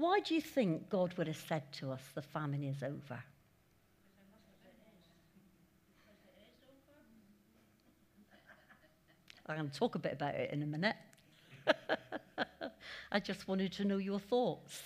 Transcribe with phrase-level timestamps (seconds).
[0.00, 3.22] Why do you think God would have said to us, the famine is over?
[9.46, 10.96] I'm going to talk a bit about it in a minute.
[13.12, 14.80] I just wanted to know your thoughts.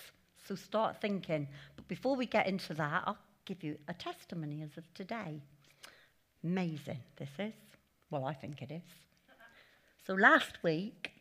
[0.49, 1.46] So start thinking.
[1.76, 5.40] But before we get into that, I'll give you a testimony as of today.
[6.42, 7.53] Amazing, this is.
[8.10, 8.83] Well, I think it is.
[10.08, 11.12] So last week,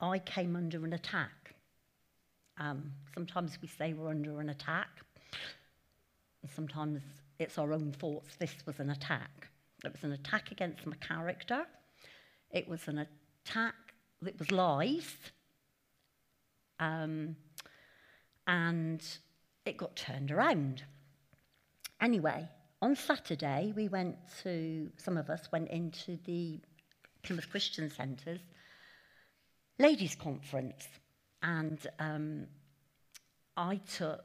[0.00, 1.41] I came under an attack.
[2.58, 4.88] Um, sometimes we say we're under an attack.
[6.54, 7.00] Sometimes
[7.38, 8.36] it's our own thoughts.
[8.36, 9.48] This was an attack.
[9.84, 11.64] It was an attack against my character.
[12.50, 13.06] It was an
[13.44, 13.74] attack
[14.22, 15.16] that was lies.
[16.78, 17.36] Um,
[18.46, 19.02] and
[19.64, 20.82] it got turned around.
[22.00, 22.48] Anyway,
[22.80, 26.60] on Saturday, we went to, some of us went into the
[27.22, 28.40] Plymouth Christian Centre's
[29.78, 30.86] ladies' conference.
[31.42, 32.46] And um,
[33.56, 34.24] I took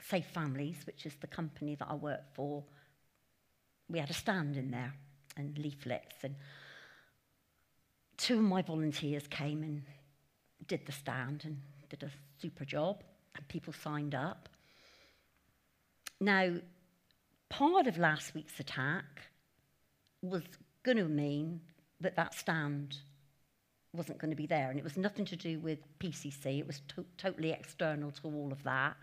[0.00, 2.64] Safe Families, which is the company that I work for.
[3.88, 4.94] We had a stand in there
[5.36, 6.16] and leaflets.
[6.22, 6.36] And
[8.16, 9.82] two of my volunteers came and
[10.66, 12.10] did the stand and did a
[12.40, 13.02] super job.
[13.36, 14.48] And people signed up.
[16.20, 16.54] Now,
[17.48, 19.22] part of last week's attack
[20.22, 20.42] was
[20.84, 21.60] going to mean
[22.00, 22.98] that that stand
[23.92, 24.70] wasn't going to be there.
[24.70, 28.50] And it was nothing to do with PCC, it was to- totally external to all
[28.52, 28.96] of that.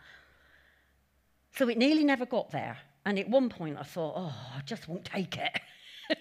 [1.55, 2.77] So it nearly never got there.
[3.05, 5.59] And at one point, I thought, oh, I just won't take it.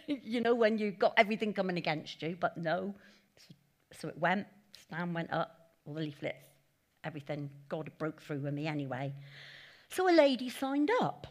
[0.22, 2.94] you know, when you've got everything coming against you, but no.
[3.92, 4.46] So, it went,
[4.82, 6.36] stand went up, all the leaflets,
[7.04, 7.50] everything.
[7.68, 9.12] God broke through with me anyway.
[9.90, 11.26] So a lady signed up.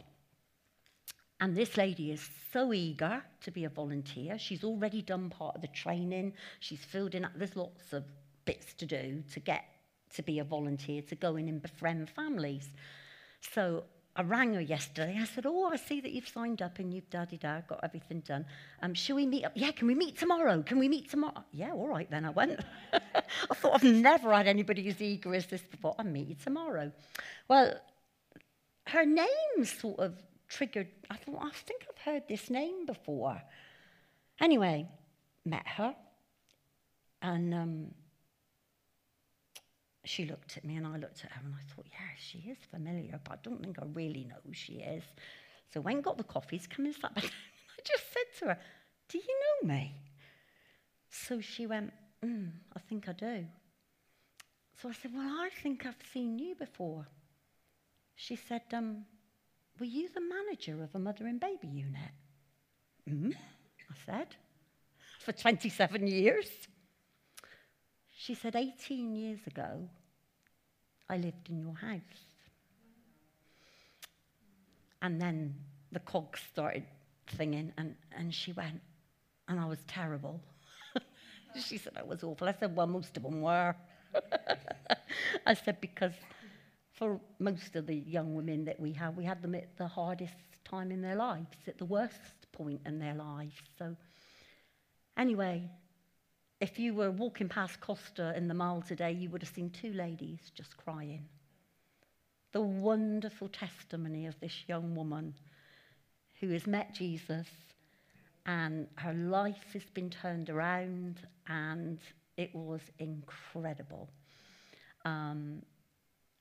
[1.40, 4.38] And this lady is so eager to be a volunteer.
[4.38, 6.32] She's already done part of the training.
[6.60, 8.04] She's filled in, there's lots of
[8.44, 9.64] bits to do to get
[10.14, 12.70] to be a volunteer, to go in and befriend families.
[13.40, 13.84] So
[14.16, 15.16] I rang her yesterday.
[15.20, 18.20] I said, Oh, I see that you've signed up and you've da da got everything
[18.20, 18.44] done.
[18.82, 19.52] Um, shall we meet up?
[19.54, 20.60] Yeah, can we meet tomorrow?
[20.62, 21.44] Can we meet tomorrow?
[21.52, 22.58] Yeah, all right, then I went.
[22.92, 25.94] I thought I've never had anybody as eager as this before.
[26.00, 26.90] I'll meet you tomorrow.
[27.46, 27.74] Well,
[28.88, 30.14] her name sort of
[30.48, 33.40] triggered, I thought, I think I've heard this name before.
[34.40, 34.88] Anyway,
[35.44, 35.94] met her,
[37.22, 37.94] and um,
[40.04, 42.58] she looked at me, and I looked at her, and I thought, yeah, she is
[42.70, 45.04] familiar, but I don't think I really know who she is.
[45.72, 48.58] So when got the coffees, come and sat back I just said to her,
[49.08, 49.24] do you
[49.64, 49.94] know me?
[51.10, 51.92] So she went,
[52.24, 53.46] mm, I think I do.
[54.80, 57.06] So I said, well, I think I've seen you before.
[58.14, 59.04] She said, um,
[59.78, 62.12] were you the manager of a mother and baby unit?
[63.08, 64.36] Mm, I said,
[65.20, 66.48] for 27 years.
[68.16, 69.88] She said, 18 years ago,
[71.08, 72.00] I lived in your house.
[75.00, 75.54] And then
[75.92, 76.84] the cogs started
[77.36, 78.80] singing, and, and she went,
[79.48, 80.40] and I was terrible.
[81.60, 82.48] she said, I was awful.
[82.48, 83.74] I said, well, most of them were.
[85.46, 86.12] I said, because
[86.98, 90.34] for most of the young women that we have, we had them at the hardest
[90.64, 93.54] time in their lives, at the worst point in their lives.
[93.78, 93.94] So,
[95.16, 95.70] anyway,
[96.60, 99.92] if you were walking past Costa in the mall today, you would have seen two
[99.92, 101.24] ladies just crying.
[102.52, 105.34] The wonderful testimony of this young woman
[106.40, 107.46] who has met Jesus
[108.44, 112.00] and her life has been turned around, and
[112.36, 114.08] it was incredible.
[115.04, 115.62] Um,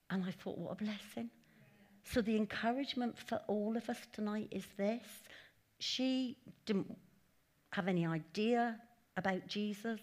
[0.09, 1.29] and I thought, what a blessing.
[2.03, 5.03] So the encouragement for all of us tonight is this.
[5.79, 6.97] She didn't
[7.71, 8.79] have any idea
[9.17, 9.99] about Jesus.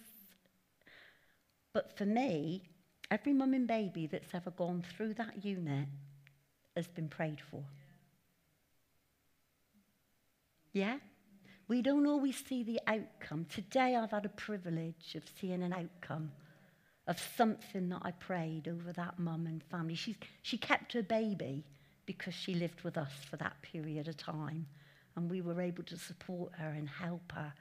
[1.72, 2.62] But for me,
[3.10, 5.88] every mum and baby that's ever gone through that unit
[6.76, 7.62] has been prayed for.
[10.72, 10.98] Yeah?
[11.68, 13.46] We don't always see the outcome.
[13.46, 16.32] Today I've had a privilege of seeing an outcome
[17.06, 19.94] of something that I prayed over that mum and family.
[19.94, 21.64] She's, she kept her baby
[22.06, 24.66] because she lived with us for that period of time.
[25.16, 27.52] And we were able to support her and help her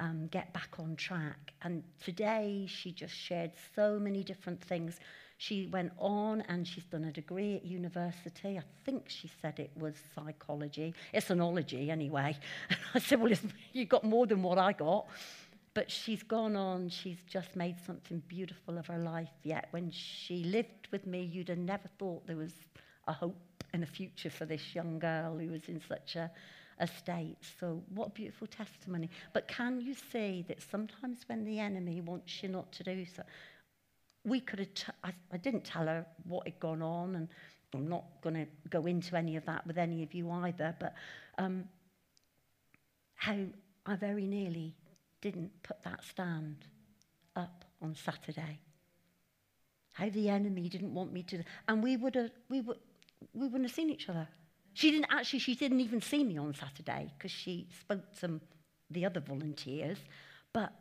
[0.00, 1.52] um, get back on track.
[1.62, 4.98] And today she just shared so many different things.
[5.36, 8.58] She went on and she's done a degree at university.
[8.58, 10.94] I think she said it was psychology.
[11.12, 12.36] It's anology anyway.
[12.68, 13.32] And I said, Well,
[13.72, 15.06] you've got more than what I got.
[15.78, 19.30] But she's gone on, she's just made something beautiful of her life.
[19.44, 22.52] Yet when she lived with me, you'd have never thought there was
[23.06, 26.32] a hope and a future for this young girl who was in such a,
[26.80, 27.36] a state.
[27.60, 29.08] So, what a beautiful testimony.
[29.32, 33.22] But can you see that sometimes when the enemy wants you not to do so,
[34.24, 37.28] we could have, t- I, I didn't tell her what had gone on, and
[37.72, 40.94] I'm not going to go into any of that with any of you either, but
[41.38, 41.66] um,
[43.14, 43.36] how
[43.86, 44.74] I very nearly
[45.20, 46.64] didn't put that stand
[47.36, 48.60] up on Saturday.
[49.92, 52.78] How the enemy didn't want me to, and we would have, we would,
[53.34, 54.28] we wouldn't have seen each other.
[54.74, 58.40] She didn't actually, she didn't even see me on Saturday because she spoke to
[58.90, 59.98] the other volunteers.
[60.52, 60.72] But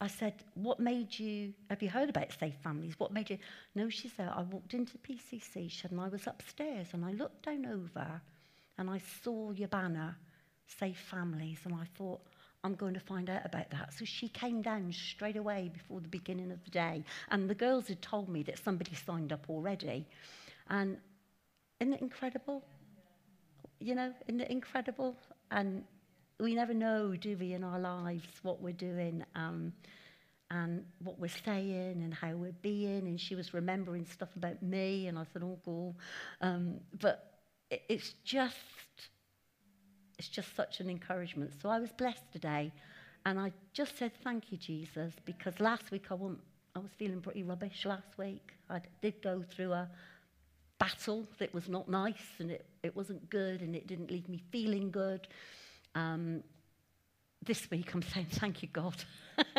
[0.00, 2.94] I said, What made you, have you heard about Safe Families?
[2.98, 3.38] What made you?
[3.74, 7.64] No, she said, I walked into PCC, and I was upstairs and I looked down
[7.64, 8.20] over
[8.78, 10.16] and I saw your banner,
[10.66, 12.20] Safe Families, and I thought,
[12.64, 13.94] I'm going to find out about that.
[13.94, 17.04] So she came down straight away before the beginning of the day.
[17.30, 20.06] And the girls had told me that somebody signed up already.
[20.68, 20.98] And
[21.80, 22.64] isn't it incredible?
[23.78, 25.16] You know, isn't it incredible?
[25.50, 25.84] And
[26.40, 29.72] we never know, do we, in our lives, what we're doing um,
[30.50, 33.06] and what we're saying and how we're being.
[33.06, 35.96] And she was remembering stuff about me, and I thought, oh, cool.
[36.40, 37.32] Um, but
[37.70, 38.56] it, it's just
[40.18, 41.52] it's just such an encouragement.
[41.60, 42.72] So I was blessed today,
[43.24, 47.42] and I just said thank you, Jesus, because last week I, I was feeling pretty
[47.42, 48.52] rubbish last week.
[48.70, 49.88] I did go through a
[50.78, 54.42] battle that was not nice, and it, it wasn't good, and it didn't leave me
[54.50, 55.26] feeling good.
[55.94, 56.42] Um,
[57.44, 58.96] this week I'm saying thank you, God.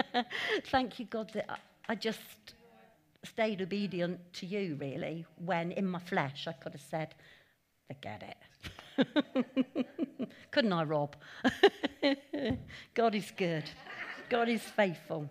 [0.65, 1.57] thank you, God, that I,
[1.89, 2.19] I just
[3.24, 7.15] stayed obedient to you, really, when in my flesh I could have said,
[7.88, 8.38] forget it.
[10.51, 11.15] Couldn't I, Rob?
[12.94, 13.63] God is good.
[14.29, 15.29] God is faithful.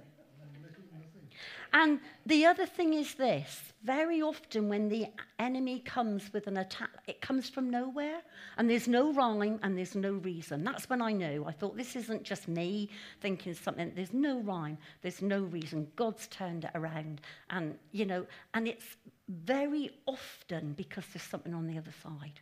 [1.72, 5.06] And the other thing is this very often, when the
[5.38, 8.20] enemy comes with an attack, it comes from nowhere,
[8.56, 10.64] and there's no rhyme and there's no reason.
[10.64, 11.44] That's when I knew.
[11.46, 12.88] I thought, this isn't just me
[13.20, 13.92] thinking something.
[13.94, 15.86] There's no rhyme, there's no reason.
[15.94, 17.20] God's turned it around.
[17.50, 18.96] And, you know, and it's
[19.28, 22.40] very often because there's something on the other side.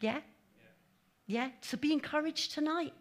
[0.00, 0.20] Yeah?
[1.26, 1.50] Yeah?
[1.60, 2.94] So be encouraged tonight.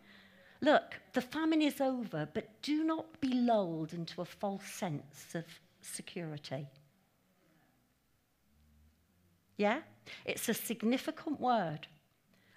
[0.62, 5.46] Look, the famine is over, but do not be lulled into a false sense of
[5.82, 6.68] security.
[9.58, 9.80] Yeah?
[10.26, 11.88] It's a significant word.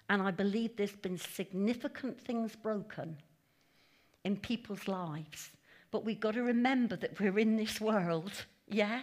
[0.09, 3.17] And I believe there's been significant things broken
[4.23, 5.51] in people's lives.
[5.91, 8.31] But we've got to remember that we're in this world.
[8.67, 9.01] Yeah?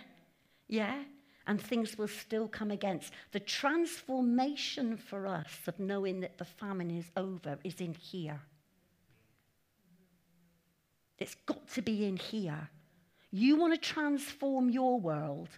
[0.68, 1.02] Yeah?
[1.48, 3.12] And things will still come against.
[3.32, 8.40] The transformation for us of knowing that the famine is over is in here.
[11.18, 12.68] It's got to be in here.
[13.30, 15.48] You want to transform your world,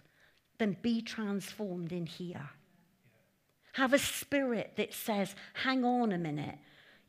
[0.57, 2.49] then be transformed in here.
[3.73, 6.57] Have a spirit that says, hang on a minute.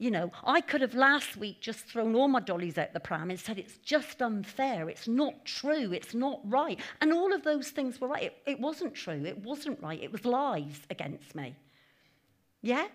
[0.03, 3.31] You know, I could have last week just thrown all my dollies out the pram
[3.31, 6.81] and said it's just unfair, it's not true, it's not right.
[7.01, 8.25] And all of those things were right.
[8.25, 11.55] It, it wasn't true, it wasn't right, it was lies against me.
[12.63, 12.89] Yeah?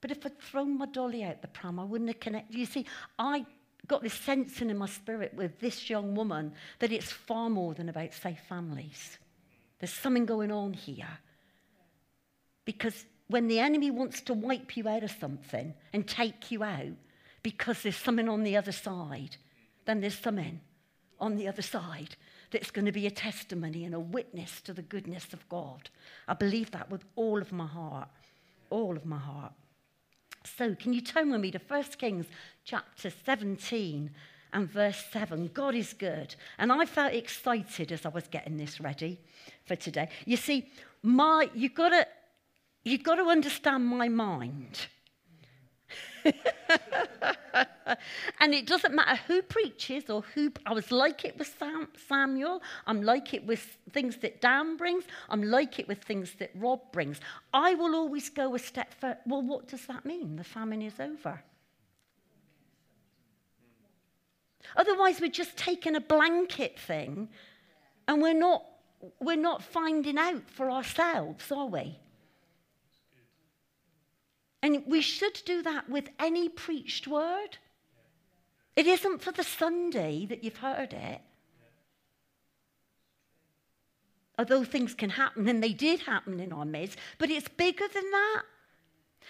[0.00, 2.56] But if I'd thrown my dolly out the pram, I wouldn't have connected.
[2.56, 2.86] You see,
[3.18, 3.44] I
[3.88, 7.88] got this sensing in my spirit with this young woman that it's far more than
[7.88, 9.18] about safe families.
[9.80, 11.18] There's something going on here.
[12.64, 16.96] Because when the enemy wants to wipe you out of something and take you out
[17.44, 19.36] because there's something on the other side,
[19.84, 20.60] then there's something
[21.20, 22.16] on the other side
[22.50, 25.90] that's going to be a testimony and a witness to the goodness of God.
[26.26, 28.08] I believe that with all of my heart.
[28.68, 29.52] All of my heart.
[30.56, 32.26] So, can you turn with me to 1 Kings
[32.64, 34.10] chapter 17
[34.52, 35.50] and verse 7?
[35.54, 36.34] God is good.
[36.58, 39.20] And I felt excited as I was getting this ready
[39.66, 40.08] for today.
[40.24, 40.68] You see,
[41.02, 42.06] my, you've got to
[42.82, 44.86] You've got to understand my mind.
[48.40, 50.52] and it doesn't matter who preaches or who.
[50.64, 52.62] I was like it with Sam, Samuel.
[52.86, 55.04] I'm like it with things that Dan brings.
[55.28, 57.20] I'm like it with things that Rob brings.
[57.52, 59.18] I will always go a step further.
[59.26, 60.36] Well, what does that mean?
[60.36, 61.42] The famine is over.
[64.76, 67.28] Otherwise, we're just taking a blanket thing
[68.06, 68.64] and we're not,
[69.20, 71.98] we're not finding out for ourselves, are we?
[74.62, 77.58] And we should do that with any preached word.
[78.76, 81.20] It isn't for the Sunday that you've heard it.
[84.38, 88.10] Although things can happen, and they did happen in our midst, but it's bigger than
[88.10, 88.42] that.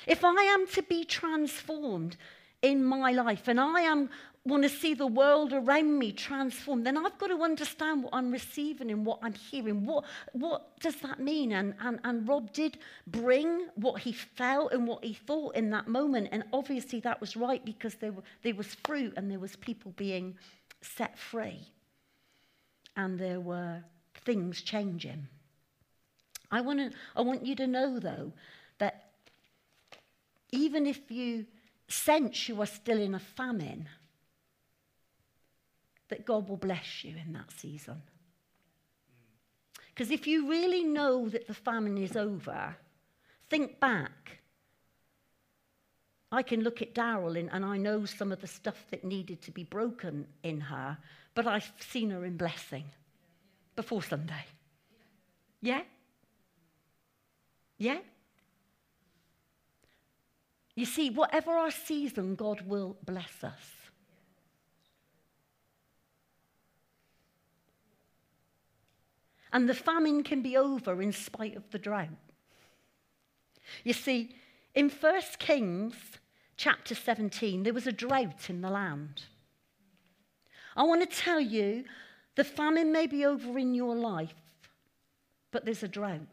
[0.07, 2.17] If I am to be transformed
[2.63, 4.11] in my life and I am
[4.45, 8.31] want to see the world around me transformed, then I've got to understand what I'm
[8.31, 9.85] receiving and what I'm hearing.
[9.85, 11.53] What, what does that mean?
[11.53, 15.89] And, and, and Rob did bring what he felt and what he thought in that
[15.89, 16.29] moment.
[16.33, 19.93] And obviously that was right because there, were, there was fruit and there was people
[19.97, 20.37] being
[20.81, 21.61] set free.
[22.97, 23.83] and there were
[24.25, 25.27] things changing.
[26.51, 28.33] I, wanna, I want you to know, though,
[28.79, 29.11] that
[30.51, 31.47] even if you
[31.89, 33.89] sense you are still in a famine,
[36.11, 38.03] that God will bless you in that season.
[39.89, 42.77] Because if you really know that the famine is over,
[43.49, 44.39] think back.
[46.33, 49.51] I can look at Daryl and I know some of the stuff that needed to
[49.51, 50.97] be broken in her,
[51.35, 52.85] but I've seen her in blessing
[53.75, 54.45] before Sunday.
[55.61, 55.83] Yeah?
[57.79, 57.99] Yeah?
[60.75, 63.80] You see, whatever our season, God will bless us.
[69.53, 72.09] And the famine can be over in spite of the drought.
[73.85, 74.35] You see,
[74.75, 75.95] in 1 Kings
[76.57, 79.25] chapter 17, there was a drought in the land.
[80.77, 81.85] I want to tell you
[82.37, 84.35] the famine may be over in your life,
[85.51, 86.29] but there's a drought.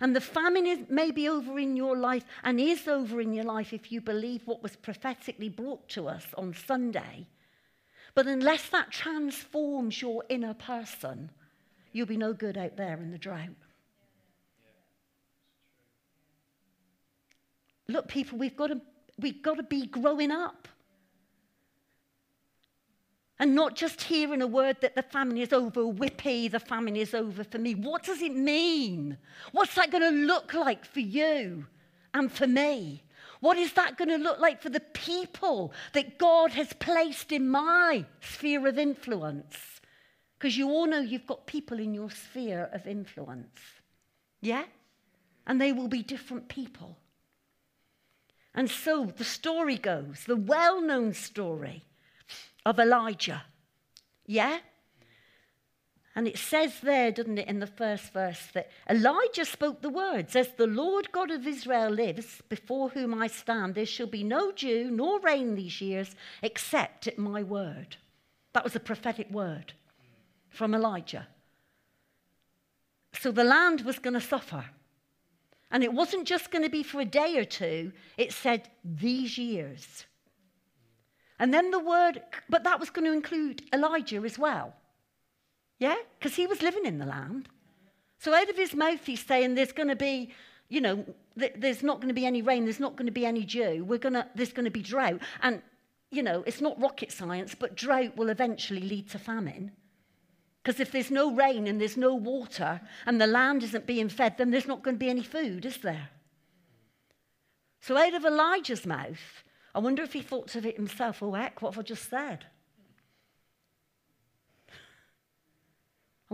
[0.00, 3.44] And the famine is, may be over in your life and is over in your
[3.44, 7.26] life if you believe what was prophetically brought to us on Sunday.
[8.14, 11.30] But unless that transforms your inner person,
[11.92, 13.48] you'll be no good out there in the drought.
[17.88, 18.80] Look, people, we've got to,
[19.18, 20.68] we've got to be growing up.
[23.38, 27.14] And not just hearing a word that the famine is over, whippy, the famine is
[27.14, 27.74] over for me.
[27.74, 29.18] What does it mean?
[29.52, 31.66] What's that going to look like for you
[32.14, 33.03] and for me?
[33.44, 37.46] What is that going to look like for the people that God has placed in
[37.50, 39.82] my sphere of influence?
[40.38, 43.60] Because you all know you've got people in your sphere of influence.
[44.40, 44.64] Yeah?
[45.46, 46.96] And they will be different people.
[48.54, 51.84] And so the story goes, the well known story
[52.64, 53.42] of Elijah.
[54.24, 54.60] Yeah?
[56.16, 60.36] And it says there, doesn't it, in the first verse, that Elijah spoke the words,
[60.36, 64.52] As the Lord God of Israel lives, before whom I stand, there shall be no
[64.52, 67.96] dew nor rain these years except at my word.
[68.52, 69.72] That was a prophetic word
[70.50, 71.26] from Elijah.
[73.18, 74.64] So the land was going to suffer.
[75.72, 79.36] And it wasn't just going to be for a day or two, it said these
[79.36, 80.06] years.
[81.40, 84.74] And then the word, but that was going to include Elijah as well.
[85.78, 85.96] Yeah?
[86.18, 87.48] Because he was living in the land.
[88.18, 90.32] So out of his mouth, he's saying there's going to be,
[90.68, 91.04] you know,
[91.38, 93.84] th- there's not going to be any rain, there's not going to be any dew,
[93.84, 95.20] we're gonna, there's going to be drought.
[95.42, 95.62] And,
[96.10, 99.72] you know, it's not rocket science, but drought will eventually lead to famine.
[100.62, 104.38] Because if there's no rain and there's no water and the land isn't being fed,
[104.38, 106.08] then there's not going to be any food, is there?
[107.82, 111.22] So out of Elijah's mouth, I wonder if he thought of it himself.
[111.22, 112.46] Oh, heck, what have I just said?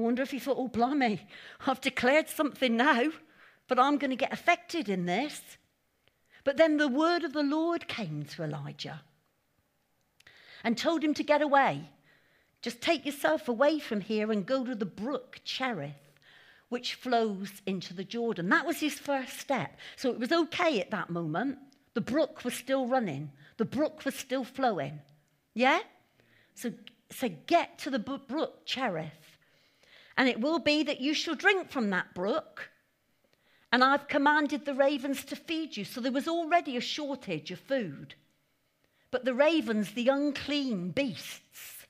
[0.01, 1.21] I wonder if he thought, oh, blimey,
[1.67, 3.11] I've declared something now,
[3.69, 5.59] but I'm going to get affected in this.
[6.43, 9.03] But then the word of the Lord came to Elijah
[10.65, 11.91] and told him to get away.
[12.63, 16.15] Just take yourself away from here and go to the brook Cherith,
[16.71, 18.49] which flows into the Jordan.
[18.49, 19.77] That was his first step.
[19.97, 21.59] So it was okay at that moment.
[21.93, 25.01] The brook was still running, the brook was still flowing.
[25.53, 25.81] Yeah?
[26.55, 26.73] So,
[27.11, 29.20] so get to the brook Cherith
[30.21, 32.69] and it will be that you shall drink from that brook.
[33.73, 35.87] And I've commanded the ravens to feed you.
[35.87, 38.17] So there was already a shortage of food.
[39.11, 41.87] But the ravens, the unclean beasts,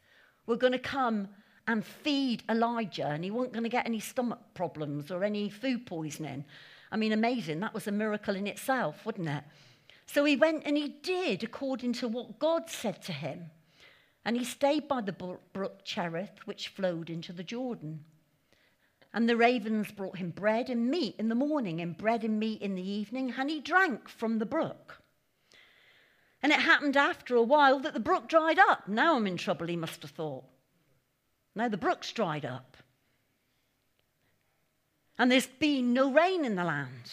[0.47, 1.27] were going to come
[1.67, 5.85] and feed Elijah, and he wasn't going to get any stomach problems or any food
[5.85, 6.45] poisoning.
[6.93, 7.59] I mean, amazing.
[7.59, 9.43] That was a miracle in itself, wasn't it?
[10.07, 13.51] So he went and he did according to what God said to him.
[14.25, 18.05] And he stayed by the brook Cherith, which flowed into the Jordan.
[19.13, 22.63] And the ravens brought him bread and meat in the morning and bread and meat
[22.63, 25.03] in the evening, and he drank from the brook.
[26.43, 28.89] And it happened after a while that the brook dried up.
[28.89, 30.45] Now I'm in trouble, he must have thought.
[31.55, 32.77] Now the brook's dried up.
[35.19, 37.13] And there's been no rain in the land.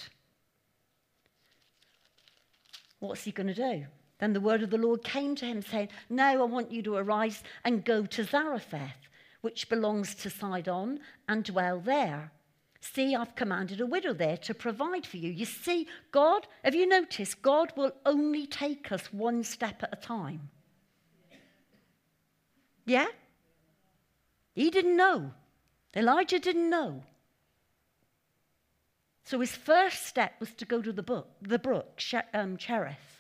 [3.00, 3.86] What's he going to do?
[4.20, 6.96] Then the word of the Lord came to him, saying, Now I want you to
[6.96, 9.08] arise and go to Zarephath
[9.42, 12.32] which belongs to Sidon, and dwell there.
[12.80, 15.32] See, I've commanded a widow there to provide for you.
[15.32, 19.96] You see, God, have you noticed, God will only take us one step at a
[19.96, 20.50] time.
[22.86, 23.08] Yeah?
[24.54, 25.34] He didn't know.
[25.96, 27.04] Elijah didn't know.
[29.24, 32.02] So his first step was to go to the, book, the brook,
[32.34, 33.17] um, Cherith.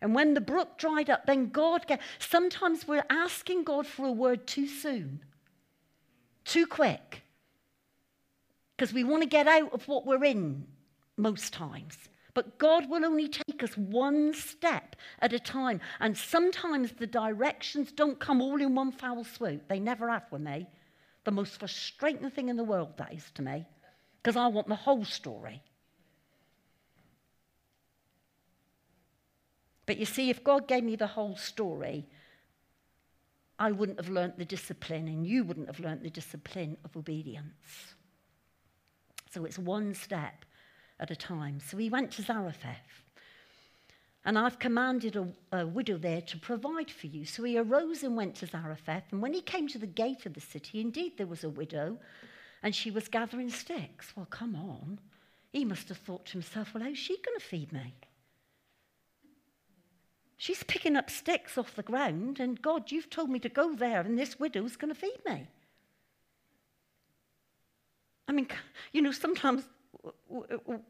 [0.00, 1.84] And when the brook dried up, then God.
[2.18, 5.20] Sometimes we're asking God for a word too soon,
[6.44, 7.22] too quick,
[8.76, 10.66] because we want to get out of what we're in
[11.16, 11.96] most times.
[12.34, 15.80] But God will only take us one step at a time.
[15.98, 19.66] And sometimes the directions don't come all in one foul swoop.
[19.66, 20.68] They never have with me.
[21.24, 23.66] The most frustrating thing in the world, that is to me,
[24.22, 25.60] because I want the whole story.
[29.88, 32.04] But you see, if God gave me the whole story,
[33.58, 37.94] I wouldn't have learnt the discipline, and you wouldn't have learnt the discipline of obedience.
[39.30, 40.44] So it's one step
[41.00, 41.58] at a time.
[41.66, 43.02] So he went to Zarephath.
[44.26, 47.24] And I've commanded a, a, widow there to provide for you.
[47.24, 49.04] So he arose and went to Zarephath.
[49.10, 51.96] And when he came to the gate of the city, indeed there was a widow,
[52.62, 54.14] and she was gathering sticks.
[54.14, 55.00] Well, come on.
[55.50, 57.94] He must have thought to himself, well, how's she going to feed me?
[60.38, 64.00] She's picking up sticks off the ground, and God, you've told me to go there,
[64.00, 65.48] and this widow's going to feed me.
[68.28, 68.46] I mean,
[68.92, 69.64] you know, sometimes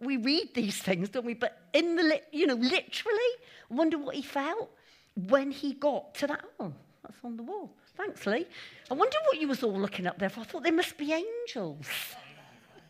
[0.00, 1.32] we read these things, don't we?
[1.32, 3.32] But in the, you know, literally,
[3.70, 4.70] wonder what he felt
[5.14, 6.44] when he got to that.
[6.60, 7.74] Oh, that's on the wall.
[7.96, 8.46] Thanks, Lee.
[8.90, 10.40] I wonder what you was all looking up there for.
[10.40, 11.86] I thought they must be angels.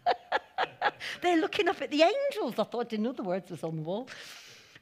[1.22, 2.58] They're looking up at the angels.
[2.58, 4.08] I thought, I didn't know the words was on the wall.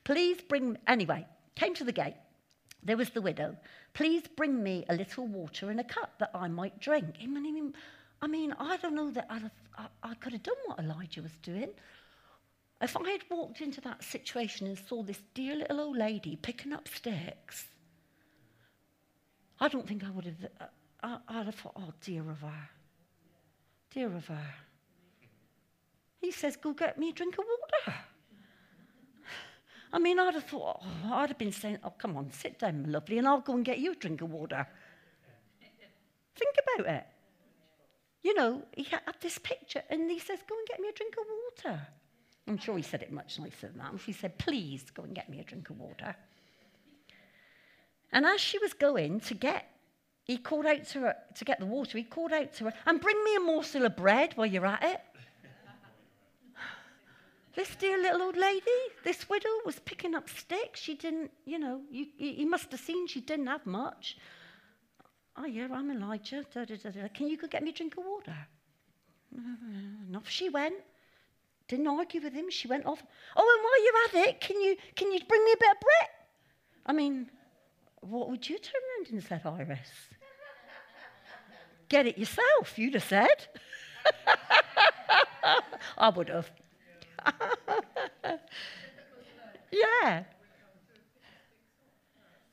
[0.05, 2.15] Please bring, anyway, came to the gate.
[2.83, 3.57] There was the widow.
[3.95, 7.17] Please bring me a little water in a cup that I might drink.
[7.21, 7.75] I mean,
[8.23, 11.23] I, mean, I don't know that I'd have, I, I could have done what Elijah
[11.23, 11.71] was doing.
[12.81, 16.73] If I had walked into that situation and saw this dear little old lady picking
[16.73, 17.67] up sticks,
[19.59, 20.71] I don't think I would have.
[21.03, 22.69] I, I'd have thought, oh, dear of her.
[23.91, 24.55] Dear of her.
[26.21, 27.99] He says, go get me a drink of water.
[29.93, 32.83] I mean, I'd have thought, oh, I'd have been saying, oh, come on, sit down,
[32.83, 34.67] my lovely, and I'll go and get you a drink of water.
[36.37, 37.07] Think about it.
[38.23, 41.15] You know, he had this picture, and he says, go and get me a drink
[41.17, 41.81] of water.
[42.49, 44.01] I'm sure he said it much nicer than that.
[44.05, 46.15] He said, please go and get me a drink of water.
[48.13, 49.67] And as she was going to get,
[50.25, 51.99] he called out to her to get the water.
[51.99, 54.83] He called out to her, and bring me a morsel of bread while you're at
[54.83, 55.01] it.
[57.57, 60.79] This dear little old lady, this widow, was picking up sticks.
[60.79, 64.19] She didn't, you know, you, you must have seen she didn't have much.
[65.39, 66.45] Oh, yeah, I'm Elijah.
[66.53, 68.37] Da, da, da, Can you go get me a drink of water?
[69.35, 70.75] And off she went.
[71.67, 72.51] Didn't argue with him.
[72.51, 73.03] She went off.
[73.35, 75.81] Oh, and while you're at it, can you, can you bring me a bit of
[75.81, 76.11] bread?
[76.85, 77.31] I mean,
[78.01, 79.89] what would you turn around and say, Iris?
[81.89, 83.47] Get it yourself, you'd have said.
[85.99, 86.51] I would have.
[89.71, 90.25] yeah.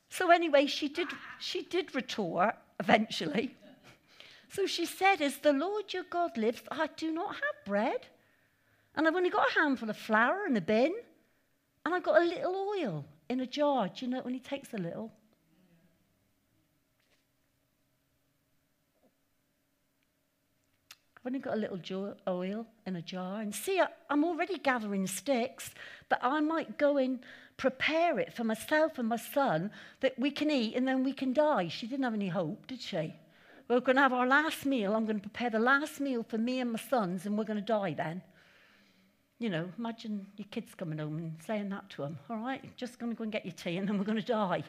[0.09, 1.07] So anyway, she did,
[1.39, 3.55] she did retort eventually.
[4.49, 8.07] So she said, As the Lord your God lives, I do not have bread.
[8.95, 10.93] And I've only got a handful of flour in a bin.
[11.83, 13.87] And I've got a little oil in a jar.
[13.87, 15.11] Do you know when he takes a little?
[21.23, 23.39] I've only got a little jo- oil in a jar.
[23.39, 25.71] And see, I'm already gathering sticks
[26.09, 27.19] but I might go and
[27.55, 31.33] prepare it for myself and my son that we can eat and then we can
[31.33, 31.69] die.
[31.69, 33.15] She didn't have any hope, did she?
[33.69, 34.95] We're going to have our last meal.
[34.95, 37.57] I'm going to prepare the last meal for me and my sons, and we're going
[37.57, 38.21] to die then.
[39.39, 42.19] You know, imagine your kids coming home and saying that to them.
[42.29, 44.21] All right, just going to go and get your tea, and then we're going to
[44.21, 44.63] die.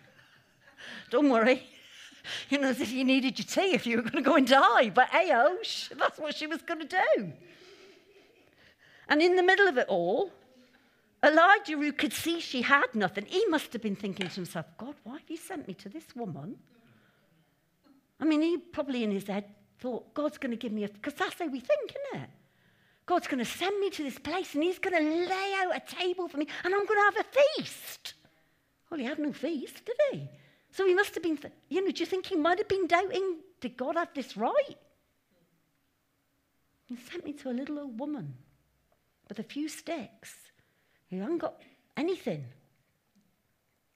[1.10, 1.62] Don't worry
[2.48, 4.46] you know, as if you needed your tea if you were going to go and
[4.46, 4.90] die.
[4.90, 5.58] But hey, oh,
[5.96, 7.32] that's what she was going to do.
[9.08, 10.30] And in the middle of it all,
[11.22, 14.94] Elijah, who could see she had nothing, he must have been thinking to himself, God,
[15.04, 16.56] why have you sent me to this woman?
[18.20, 19.44] I mean, he probably in his head
[19.78, 22.30] thought, God's going to give me a, because that's how we think, isn't it?
[23.06, 25.80] God's going to send me to this place and he's going to lay out a
[25.80, 28.14] table for me and I'm going to have a feast.
[28.88, 30.28] Well, he had no feast, did he?
[30.72, 33.38] So he must have been, you know, do you think he might have been doubting,
[33.60, 34.78] did God have this right?
[36.86, 38.34] He sent me to a little old woman
[39.28, 40.34] with a few sticks
[41.08, 41.60] who hadn't got
[41.96, 42.44] anything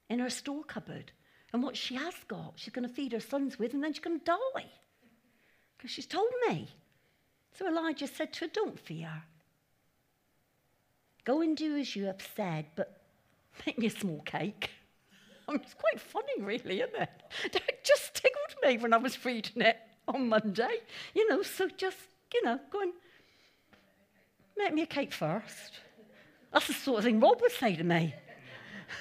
[0.09, 1.11] in her store cupboard.
[1.53, 4.03] And what she has got, she's going to feed her sons with, and then she's
[4.03, 4.65] going to die.
[5.77, 6.67] Because she's told me.
[7.57, 9.23] So Elijah said to her, Don't fear.
[11.23, 13.01] Go and do as you have said, but
[13.65, 14.69] make me a small cake.
[15.49, 17.09] it's quite funny, really, isn't it?
[17.53, 19.77] It just tickled me when I was reading it
[20.07, 20.79] on Monday.
[21.13, 21.97] You know, so just,
[22.33, 22.93] you know, go and
[24.57, 25.79] make me a cake first.
[26.51, 28.15] That's the sort of thing Rob would say to me.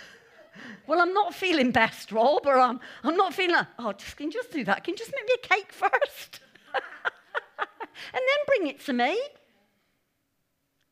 [0.86, 4.26] well, I'm not feeling best, Rob, or I'm, I'm not feeling, like, oh, just, can
[4.26, 4.84] you just do that?
[4.84, 6.40] Can you just make me a cake first?
[6.74, 9.18] and then bring it to me.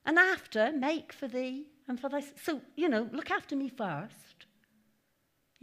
[0.05, 2.23] And after, make for thee and for thy.
[2.43, 4.32] So, you know, look after me first.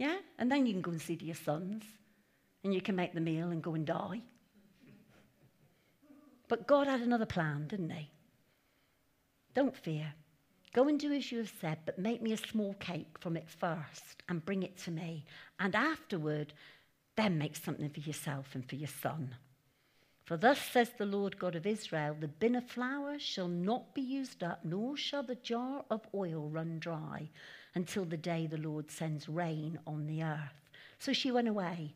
[0.00, 0.16] Yeah?
[0.38, 1.84] And then you can go and see to your sons
[2.64, 4.22] and you can make the meal and go and die.
[6.48, 8.10] But God had another plan, didn't he?
[9.54, 10.14] Don't fear.
[10.72, 13.50] Go and do as you have said, but make me a small cake from it
[13.50, 15.26] first and bring it to me.
[15.58, 16.54] And afterward,
[17.16, 19.36] then make something for yourself and for your son.
[20.24, 24.00] For thus says the Lord God of Israel the bin of flour shall not be
[24.00, 27.28] used up, nor shall the jar of oil run dry
[27.74, 30.70] until the day the Lord sends rain on the earth.
[30.98, 31.94] So she went away,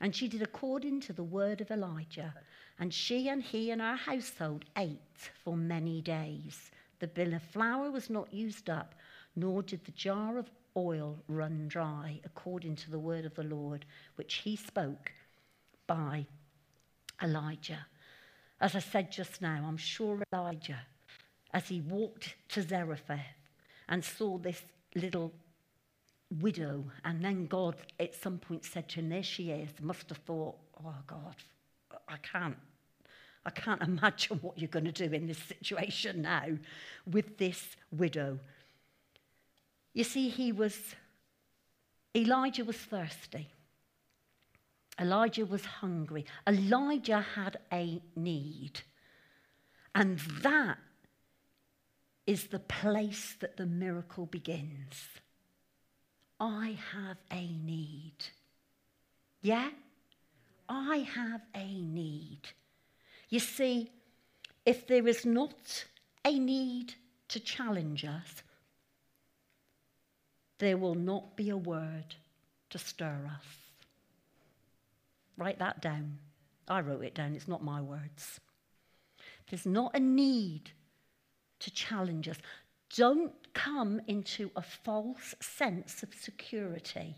[0.00, 2.34] and she did according to the word of Elijah.
[2.78, 6.70] And she and he and her household ate for many days.
[6.98, 8.94] The bin of flour was not used up,
[9.36, 13.84] nor did the jar of oil run dry, according to the word of the Lord,
[14.16, 15.12] which he spoke
[15.86, 16.26] by
[17.22, 17.86] Elijah.
[18.60, 20.80] As I said just now, I'm sure Elijah,
[21.52, 23.20] as he walked to Zarephath
[23.88, 24.62] and saw this
[24.94, 25.32] little
[26.40, 30.18] widow, and then God at some point said to him, There she is, must have
[30.18, 31.36] thought, Oh God,
[32.08, 32.56] I can't.
[33.44, 36.46] I can't imagine what you're going to do in this situation now
[37.10, 38.38] with this widow.
[39.94, 40.78] You see, he was,
[42.14, 43.48] Elijah was thirsty.
[45.00, 46.24] Elijah was hungry.
[46.46, 48.80] Elijah had a need.
[49.94, 50.78] And that
[52.26, 55.08] is the place that the miracle begins.
[56.38, 58.16] I have a need.
[59.40, 59.70] Yeah?
[60.68, 62.40] I have a need.
[63.28, 63.90] You see,
[64.64, 65.84] if there is not
[66.24, 66.94] a need
[67.28, 68.42] to challenge us,
[70.58, 72.14] there will not be a word
[72.70, 73.46] to stir us.
[75.36, 76.18] Write that down.
[76.68, 78.38] I wrote it down, it's not my words.
[79.50, 80.70] There's not a need
[81.62, 82.38] to challenge us.
[82.94, 87.16] Don't come into a false sense of security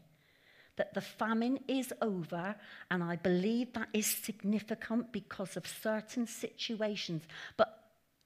[0.76, 2.56] that the famine is over,
[2.90, 7.22] and I believe that is significant because of certain situations.
[7.56, 7.84] But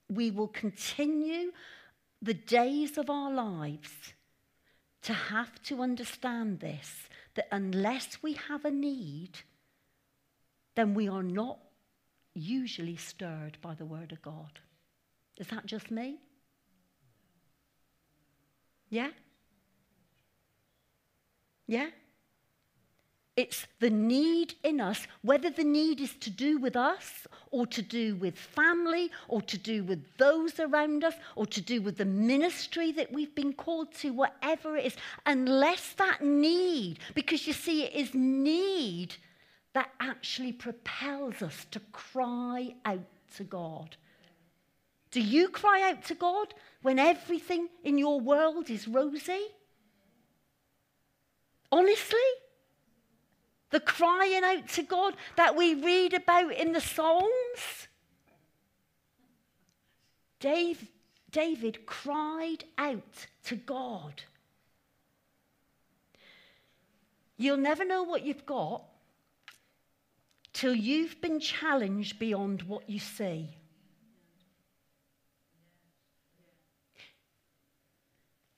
[0.08, 1.52] we will continue
[2.22, 4.14] the days of our lives
[5.02, 9.38] to have to understand this that unless we have a need,
[10.74, 11.58] then we are not
[12.34, 14.58] usually stirred by the Word of God.
[15.38, 16.18] Is that just me?
[18.90, 19.10] Yeah?
[21.66, 21.88] Yeah?
[23.36, 27.82] It's the need in us, whether the need is to do with us or to
[27.82, 32.04] do with family or to do with those around us or to do with the
[32.04, 37.84] ministry that we've been called to, whatever it is, unless that need, because you see,
[37.84, 39.14] it is need
[39.72, 43.96] that actually propels us to cry out to God.
[45.10, 49.46] Do you cry out to God when everything in your world is rosy?
[51.72, 52.18] Honestly?
[53.70, 57.88] The crying out to God that we read about in the Psalms?
[60.40, 60.88] Dave,
[61.30, 64.22] David cried out to God.
[67.36, 68.82] You'll never know what you've got
[70.52, 73.50] till you've been challenged beyond what you see.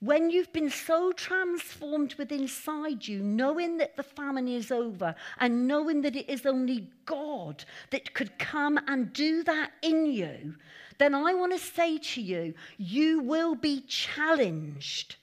[0.00, 5.68] When you've been so transformed within inside you, knowing that the famine is over and
[5.68, 10.56] knowing that it is only God that could come and do that in you,
[10.96, 15.16] then I want to say to you, you will be challenged.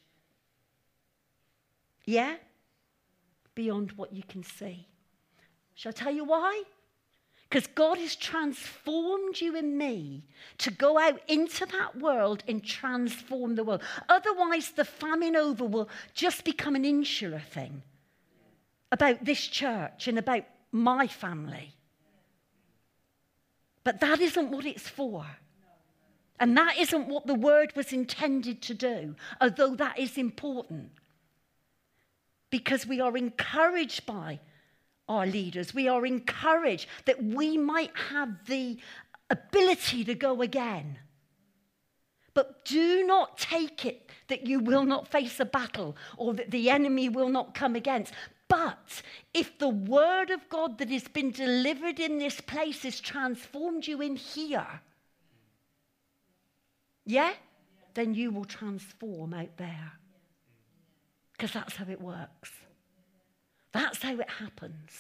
[2.06, 2.36] Yeah?
[3.56, 4.88] Beyond what you can see.
[5.74, 6.64] Shall I tell you why?
[7.50, 10.24] Because God has transformed you and me
[10.58, 13.82] to go out into that world and transform the world.
[14.10, 17.84] Otherwise, the famine over will just become an insular thing
[18.92, 21.74] about this church and about my family.
[23.86, 25.26] But that isn't what it's for.
[26.40, 30.92] And that isn't what the word was intended to do, although that is important.
[32.50, 34.40] Because we are encouraged by
[35.08, 35.74] our leaders.
[35.74, 38.78] We are encouraged that we might have the
[39.30, 41.00] ability to go again.
[42.34, 46.70] But do not take it that you will not face a battle or that the
[46.70, 48.14] enemy will not come against.
[48.48, 49.02] But
[49.34, 54.02] if the word of God that has been delivered in this place has transformed you
[54.02, 54.82] in here,
[57.06, 57.34] yeah,
[57.94, 59.94] then you will transform out there.
[61.34, 62.52] Because that's how it works.
[63.72, 64.92] That's how it happens.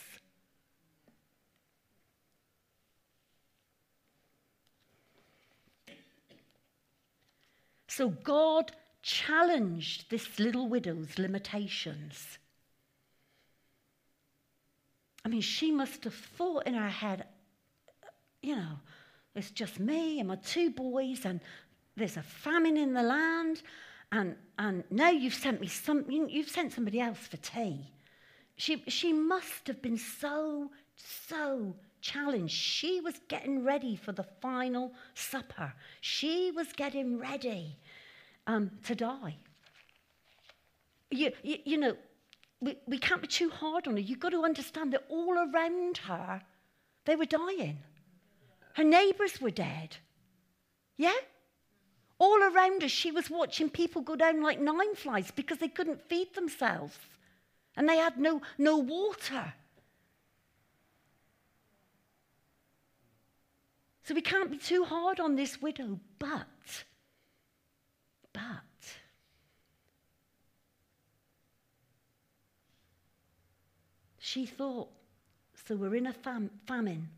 [7.88, 12.38] So God challenged this little widow's limitations.
[15.26, 17.26] I mean, she must have thought in her head,
[18.44, 18.80] you know,
[19.34, 21.40] it's just me and my two boys, and
[21.96, 23.64] there's a famine in the land,
[24.12, 27.92] and, and now you've sent me some, you've sent somebody else for tea.
[28.58, 32.56] She, she must have been so, so challenged.
[32.56, 35.74] She was getting ready for the final supper.
[36.02, 37.78] She was getting ready
[38.48, 39.38] um, to die.
[41.12, 41.96] You, you, you know,
[42.60, 44.00] we, we can't be too hard on her.
[44.00, 46.42] You've got to understand that all around her,
[47.06, 47.78] they were dying.
[48.74, 49.98] Her neighbours were dead.
[50.98, 51.14] Yeah?
[52.18, 56.02] All around her, she was watching people go down like nine flies because they couldn't
[56.10, 56.98] feed themselves
[57.78, 59.54] and they had no, no water.
[64.04, 66.48] So we can't be too hard on this widow, but
[68.34, 68.42] but
[74.20, 74.90] she thought,
[75.66, 77.10] so we're in a fam- famine,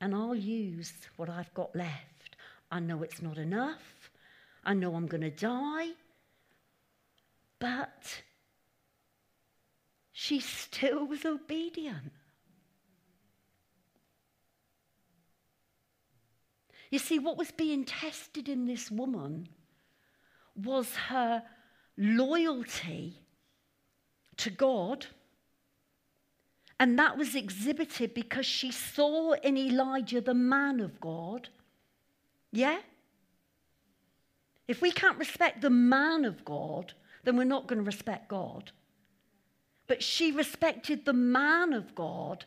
[0.00, 2.36] and I'll use what I've got left.
[2.70, 4.10] I know it's not enough.
[4.64, 5.88] I know I'm going to die.
[7.58, 8.22] But
[10.22, 12.12] she still was obedient.
[16.92, 19.48] You see, what was being tested in this woman
[20.54, 21.42] was her
[21.98, 23.18] loyalty
[24.36, 25.06] to God.
[26.78, 31.48] And that was exhibited because she saw in Elijah the man of God.
[32.52, 32.78] Yeah?
[34.68, 36.92] If we can't respect the man of God,
[37.24, 38.70] then we're not going to respect God.
[39.92, 42.46] But she respected the man of God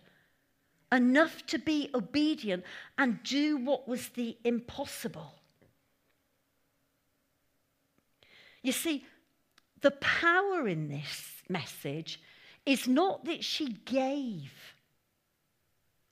[0.91, 2.63] enough to be obedient
[2.97, 5.35] and do what was the impossible.
[8.63, 9.05] You see,
[9.81, 12.19] the power in this message
[12.65, 14.51] is not that she gave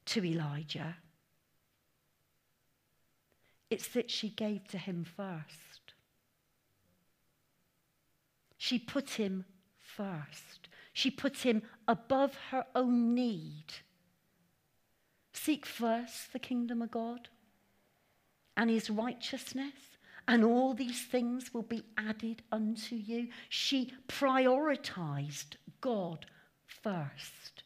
[0.06, 0.98] to Elijah,
[3.72, 5.96] it's that she gave to him first.
[8.56, 9.46] She put him
[9.80, 10.70] first.
[10.94, 13.66] She put him above her own need.
[15.34, 17.30] Seek first the kingdom of God
[18.56, 23.28] and his righteousness, and all these things will be added unto you.
[23.50, 26.28] She prioritized God
[26.66, 27.64] first.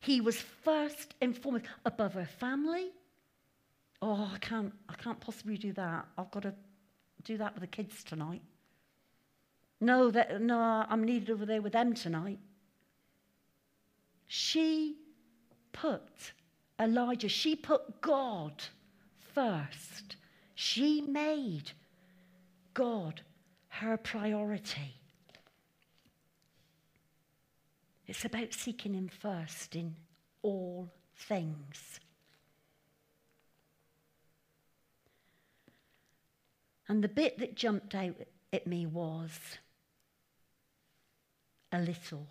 [0.00, 2.90] He was first and foremost above her family.
[4.00, 6.06] Oh, I can't, I can't possibly do that.
[6.18, 6.54] I've got to
[7.22, 8.42] do that with the kids tonight.
[9.80, 12.38] No, that, no, I'm needed over there with them tonight.
[14.34, 14.96] She
[15.72, 16.32] put
[16.80, 18.64] Elijah, she put God
[19.18, 20.16] first.
[20.54, 21.72] She made
[22.72, 23.20] God
[23.68, 24.96] her priority.
[28.06, 29.96] It's about seeking Him first in
[30.40, 32.00] all things.
[36.88, 38.16] And the bit that jumped out
[38.50, 39.58] at me was
[41.70, 42.26] a little.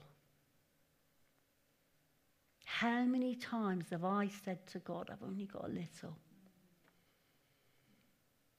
[2.79, 6.17] How many times have I said to God, I've only got a little?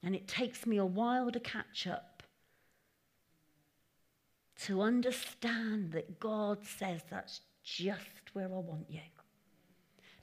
[0.03, 2.22] And it takes me a while to catch up,
[4.64, 9.01] to understand that God says that's just where I want you.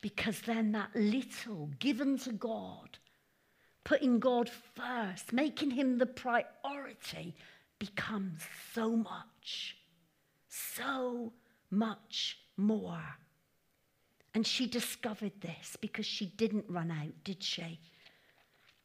[0.02, 3.00] Because then that little given to God,
[3.84, 7.36] putting God first, making him the priority,
[7.80, 9.78] becomes so much,
[10.48, 11.34] so
[11.70, 13.18] much more.
[14.40, 17.82] And she discovered this because she didn't run out, did she?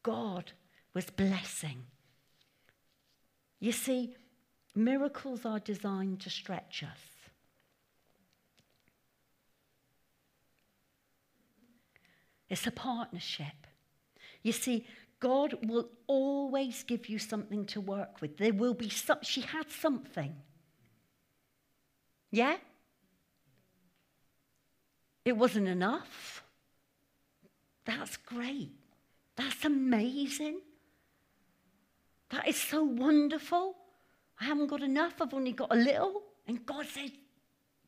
[0.03, 0.51] God
[0.95, 1.85] was blessing.
[3.61, 4.17] You see,
[4.75, 6.99] miracles are designed to stretch us.
[12.51, 13.69] It's a partnership.
[14.43, 14.89] You see,
[15.21, 18.39] God will always give you something to work with.
[18.39, 20.35] There will be some, she had something.
[22.33, 22.57] Yeah?
[25.25, 26.43] It wasn't enough.
[27.85, 28.71] That's great.
[29.37, 30.61] That's amazing.
[32.31, 33.77] That is so wonderful.
[34.41, 36.23] I haven't got enough, I've only got a little.
[36.47, 37.11] And God says,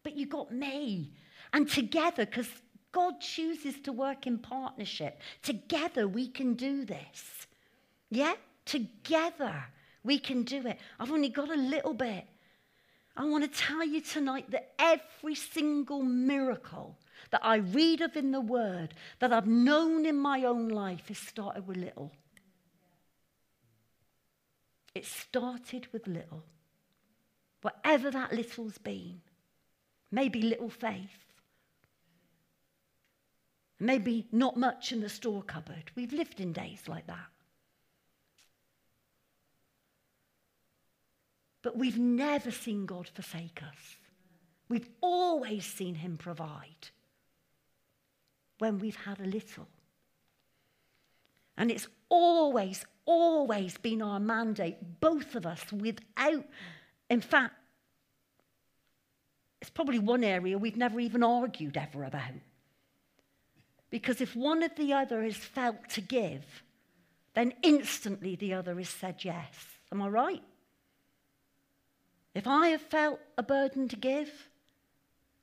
[0.02, 1.12] But you got me.
[1.52, 2.48] And together, because
[2.92, 7.46] God chooses to work in partnership, together we can do this.
[8.10, 8.34] Yeah?
[8.64, 9.54] Together
[10.02, 10.78] we can do it.
[10.98, 12.24] I've only got a little bit.
[13.16, 16.98] I want to tell you tonight that every single miracle
[17.30, 21.18] that I read of in the Word, that I've known in my own life, has
[21.18, 22.12] started with little.
[24.94, 26.44] It started with little.
[27.62, 29.20] Whatever that little's been.
[30.10, 31.26] Maybe little faith.
[33.78, 35.90] Maybe not much in the store cupboard.
[35.94, 37.26] We've lived in days like that.
[41.62, 43.96] But we've never seen God forsake us.
[44.68, 46.88] We've always seen Him provide
[48.58, 49.66] when we've had a little.
[51.56, 56.44] And it's always, always been our mandate, both of us, without,
[57.08, 57.54] in fact,
[59.60, 62.34] it's probably one area we've never even argued ever about.
[63.90, 66.44] Because if one of the other is felt to give,
[67.34, 69.54] then instantly the other is said yes.
[69.92, 70.42] Am I right?
[72.34, 74.30] If I have felt a burden to give,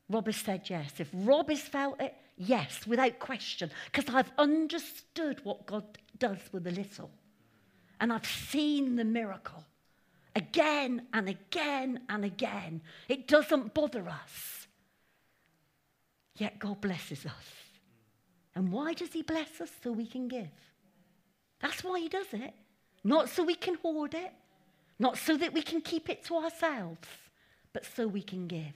[0.09, 0.99] Rob has said yes.
[0.99, 6.67] If Rob has felt it, yes, without question, because I've understood what God does with
[6.67, 7.11] a little.
[7.99, 9.63] And I've seen the miracle
[10.35, 12.81] again and again and again.
[13.07, 14.67] It doesn't bother us.
[16.35, 17.53] Yet God blesses us.
[18.55, 19.71] And why does He bless us?
[19.83, 20.49] So we can give.
[21.59, 22.53] That's why He does it.
[23.03, 24.31] Not so we can hoard it,
[24.97, 27.07] not so that we can keep it to ourselves,
[27.73, 28.73] but so we can give.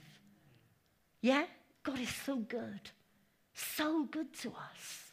[1.22, 1.46] Yeah?
[1.82, 2.90] God is so good.
[3.58, 5.12] So good to us.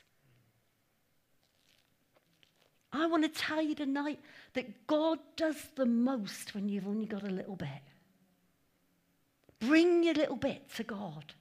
[2.93, 4.19] I want to tell you tonight
[4.53, 7.81] that God does the most when you've only got a little bit.
[9.59, 11.33] Bring your little bit to God.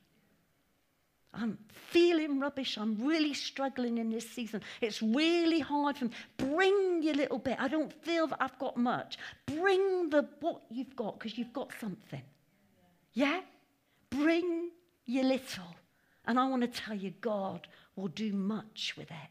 [1.35, 2.79] I'm feeling rubbish.
[2.79, 4.63] I'm really struggling in this season.
[4.81, 6.11] It's really hard for me.
[6.39, 7.57] Bring your little bit.
[7.61, 9.19] I don't feel that I've got much.
[9.45, 12.23] Bring the what you've got because you've got something.
[13.13, 13.43] Yeah?
[14.09, 14.71] Bring
[15.05, 15.75] your little.
[16.27, 19.31] And I want to tell you, God will do much with it.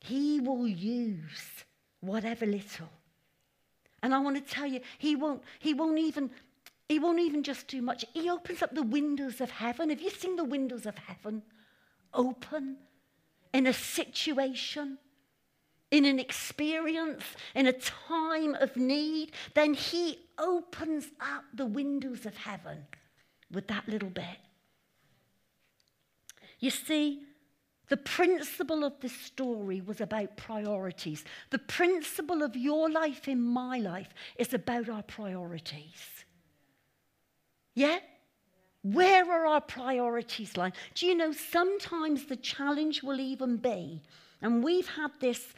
[0.00, 1.64] He will use
[2.00, 2.88] whatever little.
[4.02, 6.30] And I want to tell you, he won't, he won't even,
[6.88, 8.04] he won't even just do much.
[8.14, 9.90] He opens up the windows of heaven.
[9.90, 11.42] Have you seen the windows of heaven
[12.14, 12.76] open
[13.52, 14.98] in a situation,
[15.90, 17.24] in an experience,
[17.54, 19.32] in a time of need?
[19.54, 22.86] Then he opens up the windows of heaven
[23.50, 24.38] with that little bit.
[26.60, 27.22] You see,
[27.88, 31.24] the principle of this story was about priorities.
[31.50, 36.24] The principle of your life in my life is about our priorities.
[37.74, 37.98] Yeah?
[38.82, 40.72] Where are our priorities lying?
[40.94, 44.02] Do you know sometimes the challenge will even be,
[44.40, 45.54] and we've had this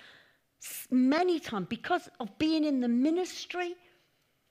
[0.90, 3.74] many times because of being in the ministry.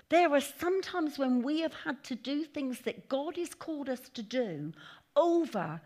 [0.09, 4.01] There are sometimes when we have had to do things that God has called us
[4.13, 4.73] to do
[5.15, 5.81] over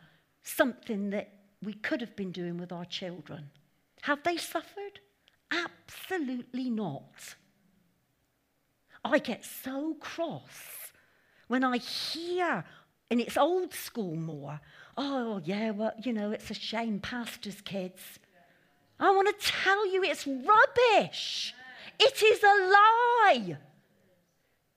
[0.45, 3.49] something that we could have been doing with our children.
[4.03, 4.99] Have they suffered?
[5.51, 7.35] Absolutely not.
[9.03, 10.91] I get so cross
[11.47, 12.63] when I hear,
[13.09, 14.59] and it's old school more,
[14.97, 18.01] oh, yeah, well, you know, it's a shame, pastors' kids.
[18.99, 21.53] I want to tell you it's rubbish.
[21.99, 23.57] It is a lie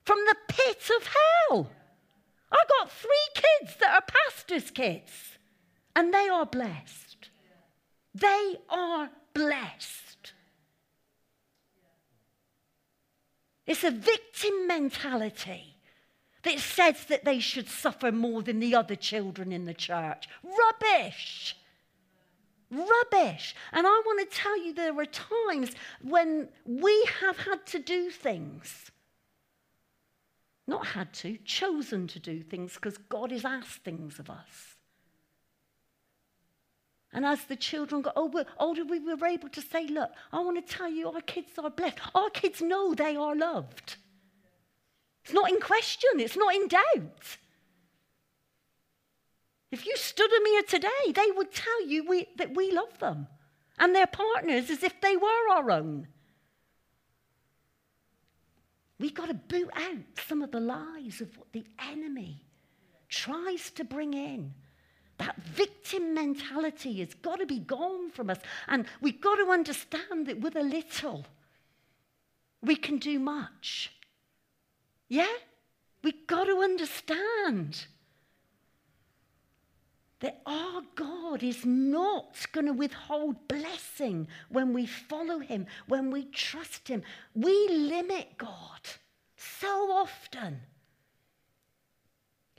[0.03, 1.71] from the pit of hell.
[2.51, 5.37] I got three kids that are pastors' kids.
[5.95, 7.29] And they are blessed.
[8.13, 10.33] They are blessed.
[13.65, 15.75] It's a victim mentality
[16.43, 20.27] that says that they should suffer more than the other children in the church.
[20.43, 21.55] Rubbish.
[22.71, 23.55] Rubbish.
[23.71, 25.71] And I want to tell you there are times
[26.01, 28.91] when we have had to do things.
[30.67, 34.68] Not had to, chosen to do things because God has asked things of us.
[37.11, 40.73] And as the children got older, we were able to say, Look, I want to
[40.73, 41.99] tell you, our kids are blessed.
[42.13, 43.95] Our kids know they are loved.
[45.23, 47.37] It's not in question, it's not in doubt.
[49.71, 53.27] If you stood them here today, they would tell you we, that we love them
[53.77, 56.07] and their partners as if they were our own.
[58.99, 62.43] We've got to boot out some of the lies of what the enemy
[63.07, 64.53] tries to bring in.
[65.19, 68.39] That victim mentality has got to be gone from us.
[68.67, 71.25] And we've got to understand that with a little,
[72.61, 73.93] we can do much.
[75.07, 75.27] Yeah?
[76.03, 77.85] We've got to understand
[80.21, 86.25] that our God is not going to withhold blessing when we follow Him, when we
[86.25, 87.03] trust Him.
[87.33, 88.81] We limit God
[89.37, 90.61] so often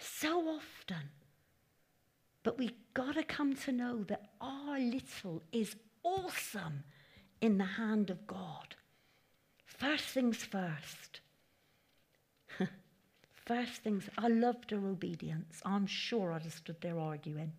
[0.01, 1.11] So often.
[2.43, 6.85] But we've got to come to know that our little is awesome
[7.41, 8.77] in the hand of God.
[9.67, 11.21] First things first.
[13.47, 15.61] first things, I loved her obedience.
[15.65, 17.53] I'm sure I'd have stood there arguing.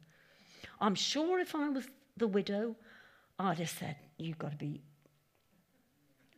[0.80, 2.76] I'm sure if I was the widow,
[3.40, 4.82] I'd have said, You've got to be.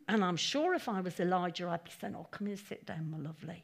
[0.07, 3.09] And I'm sure if I was Elijah, I'd be saying, Oh, come here, sit down,
[3.09, 3.63] my lovely.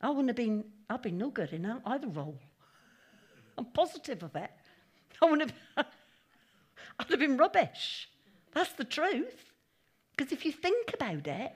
[0.00, 2.38] I wouldn't have been, I'd be no good in either role.
[3.56, 4.50] I'm positive of it.
[5.20, 5.86] I wouldn't have,
[6.98, 8.08] I'd have been rubbish.
[8.52, 9.52] That's the truth.
[10.16, 11.52] Because if you think about it,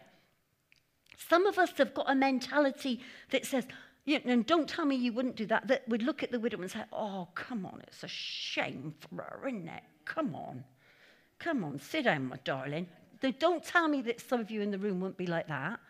[1.29, 3.67] some of us have got a mentality that says,
[4.05, 6.39] you know, and don't tell me you wouldn't do that, that would look at the
[6.41, 9.83] widow and say, oh, come on, it's a shame for her, isn't it?
[10.05, 10.65] Come on.
[11.39, 12.87] Come on, sit down, my darling.
[13.39, 15.81] Don't tell me that some of you in the room wouldn't be like that.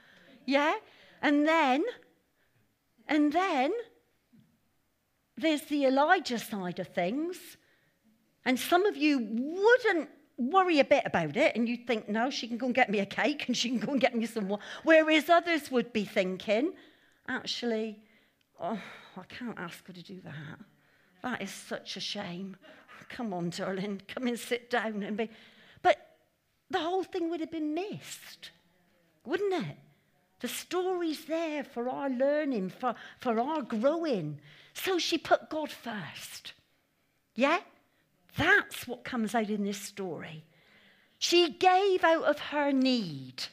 [0.47, 0.75] Yeah?
[1.23, 1.85] And then,
[3.07, 3.73] and then,
[5.37, 7.37] there's the Elijah side of things.
[8.45, 10.09] And some of you wouldn't
[10.39, 13.01] worry a bit about it and you'd think, no, she can go and get me
[13.01, 14.59] a cake and she can go and get me some more.
[14.85, 16.73] Whereas others would be thinking,
[17.29, 17.99] actually,
[18.61, 18.79] oh,
[19.17, 20.59] I can't ask her to do that.
[21.23, 22.57] That is such a shame.
[23.09, 25.31] Come on, darling, come and sit down and be.
[25.83, 25.97] But
[26.71, 28.51] the whole thing would have been missed,
[29.25, 29.77] wouldn't it?
[30.41, 34.39] The story's there for our learning, for, for our growing.
[34.77, 36.53] So she put God first.
[37.35, 37.61] Yeah?
[38.37, 40.45] That's what comes out in this story.
[41.19, 43.45] She gave out of her need.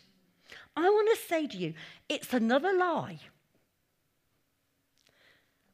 [0.75, 1.75] I want to say to you,
[2.09, 3.19] it's another lie.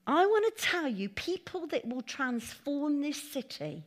[0.06, 3.84] I want to tell you, people that will transform this city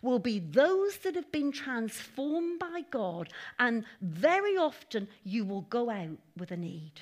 [0.00, 5.90] will be those that have been transformed by God, and very often you will go
[5.90, 6.92] out with a need.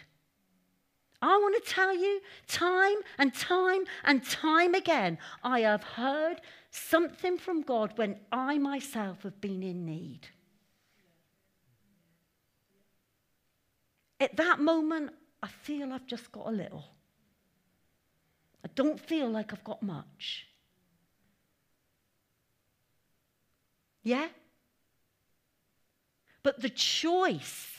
[1.22, 6.40] I want to tell you, time and time and time again, I have heard
[6.70, 10.28] something from God when I myself have been in need.
[14.18, 15.10] At that moment,
[15.42, 16.84] I feel I've just got a little.
[18.64, 20.46] I don't feel like I've got much.
[24.02, 24.28] Yeah?
[26.42, 27.69] But the choice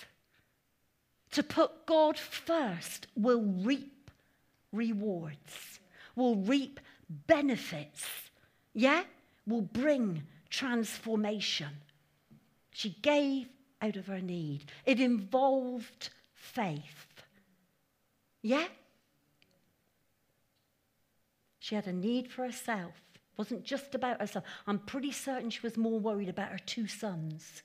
[1.31, 4.11] to put God first will reap
[4.71, 5.79] rewards,
[6.15, 6.79] will reap
[7.27, 8.05] benefits
[8.73, 9.03] yeah,
[9.45, 11.69] will bring transformation.
[12.71, 13.47] She gave
[13.81, 14.65] out of her need.
[14.85, 17.23] It involved faith.
[18.41, 18.67] Yeah?
[21.59, 22.93] She had a need for herself.
[23.13, 24.45] It wasn't just about herself.
[24.67, 27.63] I'm pretty certain she was more worried about her two sons.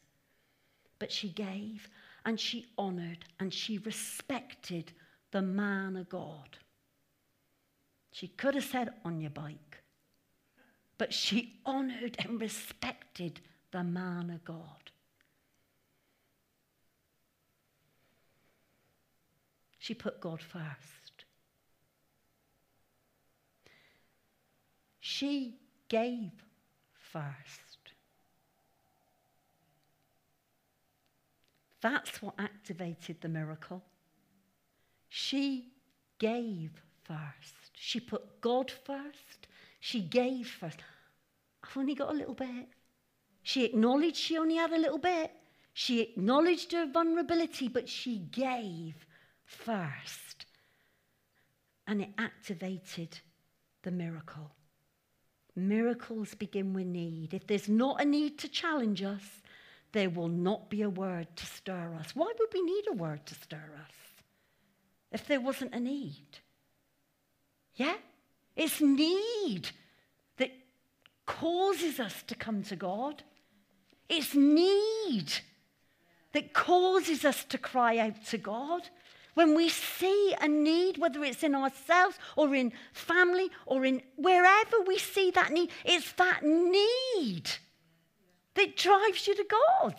[0.99, 1.89] But she gave
[2.27, 4.93] and she honored and she respected
[5.31, 6.59] the man of God.
[8.13, 9.83] She could have said, On your bike
[10.99, 14.91] but she honored and respected the man of God.
[19.79, 21.25] She put God first.
[25.01, 25.59] She
[25.89, 26.33] gave
[27.13, 27.66] first.
[31.81, 33.83] That's what activated the miracle.
[35.09, 35.73] She
[36.19, 37.55] gave first.
[37.75, 39.47] She put God first
[39.87, 40.79] she gave first.
[41.63, 42.69] I've only got a little bit.
[43.45, 45.31] She acknowledged she only had a little bit.
[45.75, 49.07] She acknowledged her vulnerability, but she gave
[49.45, 50.47] first.
[51.87, 53.21] And it activated
[53.83, 54.51] the miracle.
[55.55, 57.33] Miracles begin with need.
[57.33, 59.41] If there's not a need to challenge us,
[59.97, 62.15] there will not be a word to stir us.
[62.15, 63.95] Why would we need a word to stir us
[65.11, 66.41] if there wasn't a need?
[67.77, 67.95] Yeah?
[68.55, 69.71] It's need
[70.37, 70.51] that
[71.25, 73.23] causes us to come to God.
[74.11, 75.33] It's need
[76.35, 78.91] that causes us to cry out to God.
[79.33, 84.77] When we see a need, whether it's in ourselves or in family or in wherever
[84.87, 87.49] we see that need, it's that need
[88.57, 89.95] that drives you to God.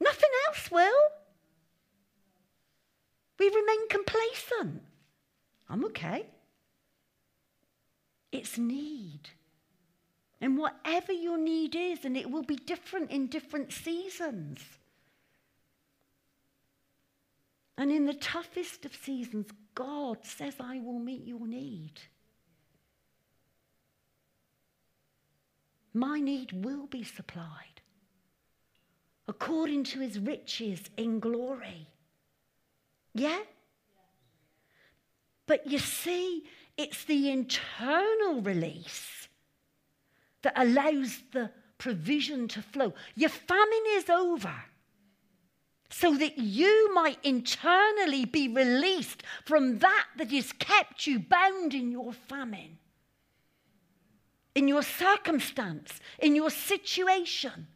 [0.00, 1.00] Nothing else will.
[3.38, 4.82] We remain complacent.
[5.68, 6.26] I'm okay.
[8.32, 9.20] It's need.
[10.40, 14.60] And whatever your need is, and it will be different in different seasons.
[17.76, 22.00] And in the toughest of seasons, God says, I will meet your need.
[25.94, 27.80] My need will be supplied
[29.26, 31.86] according to his riches in glory.
[33.14, 33.40] Yeah?
[35.46, 36.44] But you see,
[36.76, 39.28] it's the internal release
[40.42, 42.94] that allows the provision to flow.
[43.14, 44.54] Your famine is over
[45.90, 51.90] so that you might internally be released from that that has kept you bound in
[51.90, 52.78] your famine,
[54.54, 57.68] in your circumstance, in your situation.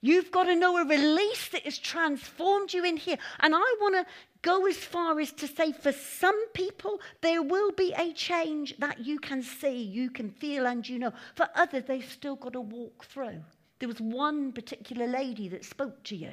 [0.00, 3.18] You've got to know a release that has transformed you in here.
[3.40, 4.06] And I want to
[4.42, 9.04] go as far as to say for some people, there will be a change that
[9.04, 11.12] you can see, you can feel, and you know.
[11.34, 13.42] For others, they've still got to walk through.
[13.80, 16.32] There was one particular lady that spoke to you.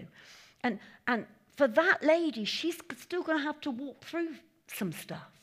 [0.64, 4.36] And, and for that lady, she's still going to have to walk through
[4.68, 5.35] some stuff.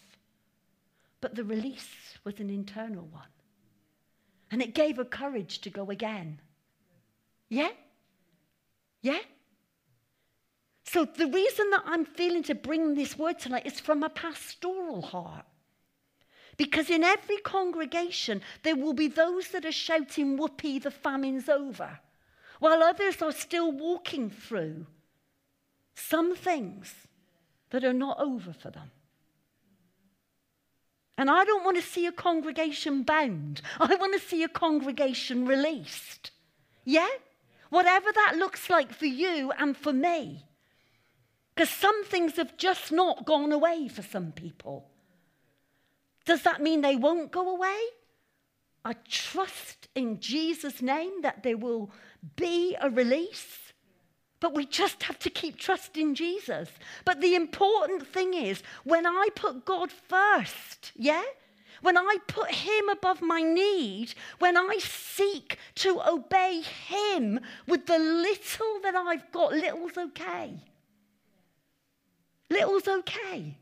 [1.23, 3.23] But the release was an internal one.
[4.51, 6.41] And it gave her courage to go again.
[7.49, 7.71] Yeah?
[9.01, 9.21] Yeah?
[10.85, 15.01] So the reason that I'm feeling to bring this word tonight is from a pastoral
[15.01, 15.47] heart.
[16.59, 22.01] Because in every congregation, there will be those that are shouting, Whoopee, the famine's over,
[22.59, 24.87] while others are still walking through
[25.95, 26.95] some things
[27.71, 28.91] that are not over for them.
[31.23, 35.47] And I don't want to see a congregation bound, I want to see a congregation
[35.47, 36.33] released.
[36.85, 37.07] Yeah?
[37.71, 40.47] Whatever that looks like for you and for me.
[41.55, 44.89] Because some things have just not gone away for some people.
[46.25, 47.79] Does that mean they won't go away?
[48.85, 51.93] I trust in Jesus' name that there will
[52.35, 53.62] be a release.
[54.43, 56.69] But we just have to keep trusting Jesus.
[57.05, 61.23] But the important thing is when I put God first, yeah?
[61.81, 67.39] When I put Him above my need, when I seek to obey Him
[67.69, 70.59] with the little that I've got, little's okay.
[72.51, 73.57] Little's okay.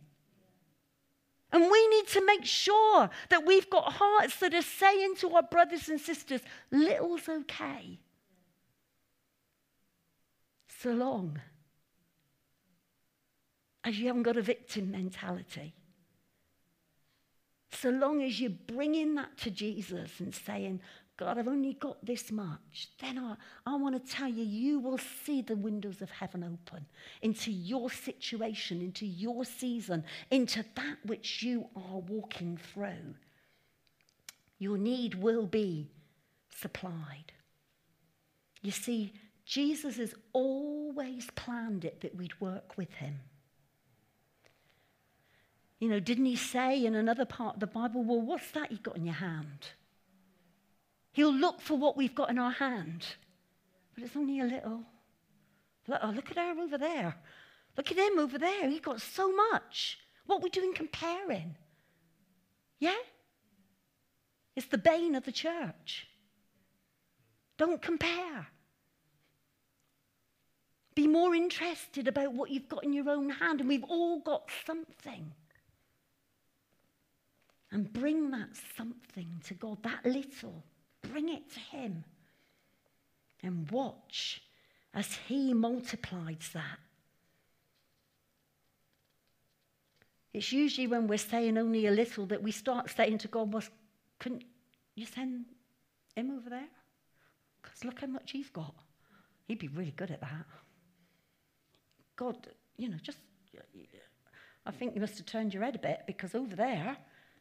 [1.52, 5.42] And we need to make sure that we've got hearts that are saying to our
[5.42, 7.98] brothers and sisters, little's okay.
[10.82, 11.38] So long
[13.84, 15.74] as you haven't got a victim mentality.
[17.70, 20.80] So long as you're bringing that to Jesus and saying,
[21.18, 24.96] God, I've only got this much, then I, I want to tell you, you will
[24.96, 26.86] see the windows of heaven open
[27.20, 33.14] into your situation, into your season, into that which you are walking through.
[34.58, 35.90] Your need will be
[36.48, 37.32] supplied.
[38.62, 39.12] You see,
[39.50, 43.18] Jesus has always planned it that we'd work with him.
[45.80, 48.84] You know, didn't he say in another part of the Bible, well, what's that you've
[48.84, 49.66] got in your hand?
[51.10, 53.04] He'll look for what we've got in our hand.
[53.92, 54.84] But it's only a little.
[56.00, 57.16] Oh, look at her over there.
[57.76, 58.70] Look at him over there.
[58.70, 59.98] He got so much.
[60.26, 61.56] What are we doing comparing?
[62.78, 62.94] Yeah?
[64.54, 66.06] It's the bane of the church.
[67.58, 68.46] Don't compare.
[71.00, 74.50] Be more interested about what you've got in your own hand, and we've all got
[74.66, 75.32] something.
[77.72, 80.62] And bring that something to God, that little.
[81.10, 82.04] Bring it to Him
[83.42, 84.42] and watch
[84.92, 86.78] as He multiplies that.
[90.34, 93.64] It's usually when we're saying only a little that we start saying to God, well,
[94.18, 94.44] couldn't
[94.96, 95.46] you send
[96.14, 96.68] him over there?
[97.62, 98.74] Because look how much he's got.
[99.48, 100.44] He'd be really good at that.
[102.20, 102.36] God,
[102.76, 103.16] you know, just,
[104.66, 106.98] I think you must have turned your head a bit because over there,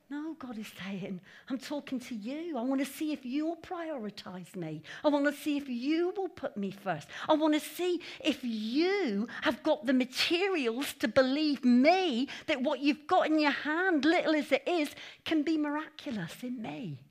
[0.10, 1.20] no, God is saying,
[1.50, 2.58] I'm talking to you.
[2.58, 4.82] I want to see if you'll prioritize me.
[5.04, 7.10] I want to see if you will put me first.
[7.28, 12.80] I want to see if you have got the materials to believe me that what
[12.80, 14.92] you've got in your hand, little as it is,
[15.26, 17.02] can be miraculous in me.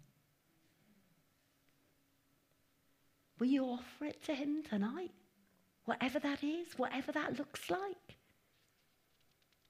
[3.38, 5.12] Will you offer it to Him tonight?
[5.88, 8.18] Whatever that is, whatever that looks like.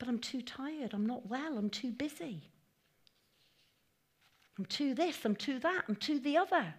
[0.01, 0.93] But I'm too tired.
[0.93, 1.57] I'm not well.
[1.57, 2.43] I'm too busy.
[4.59, 6.75] I'm too this, I'm too that, I'm too the other.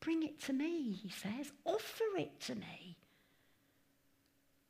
[0.00, 1.52] Bring it to me, he says.
[1.64, 2.98] Offer it to me.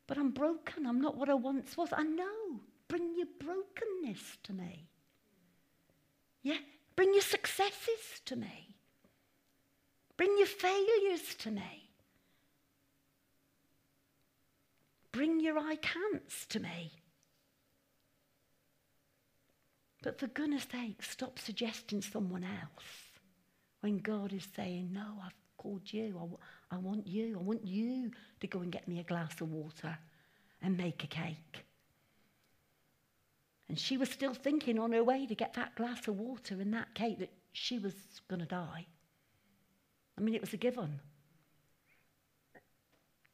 [0.06, 0.86] But I'm broken.
[0.86, 1.88] I'm not what I once was.
[1.92, 2.60] I know.
[2.86, 4.86] Bring your brokenness to me.
[6.44, 6.58] Yeah?
[6.94, 8.76] Bring your successes to me.
[10.16, 11.87] Bring your failures to me.
[15.12, 16.92] Bring your I can'ts to me.
[20.02, 22.84] But for goodness sake, stop suggesting someone else
[23.80, 26.38] when God is saying, No, I've called you.
[26.70, 27.36] I, I want you.
[27.38, 29.98] I want you to go and get me a glass of water
[30.62, 31.64] and make a cake.
[33.68, 36.72] And she was still thinking on her way to get that glass of water and
[36.72, 37.94] that cake that she was
[38.28, 38.86] going to die.
[40.16, 41.00] I mean, it was a given.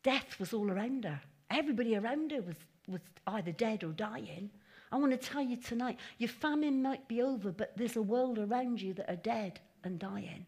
[0.03, 1.20] Death was all around her.
[1.55, 2.57] Everybody around her was,
[2.89, 4.51] was either dead or dying.
[4.91, 8.39] I want to tell you tonight your famine might be over, but there's a world
[8.39, 10.47] around you that are dead and dying.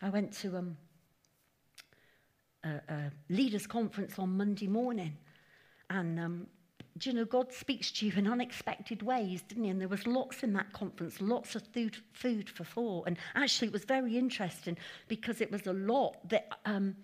[0.00, 0.76] I went to um,
[2.64, 5.16] a, a leaders' conference on Monday morning,
[5.90, 6.46] and um,
[6.98, 9.70] do you know, God speaks to you in unexpected ways, didn't he?
[9.70, 13.06] And there was lots in that conference, lots of food, food for thought.
[13.06, 14.76] And actually, it was very interesting
[15.08, 16.96] because it was a lot that um,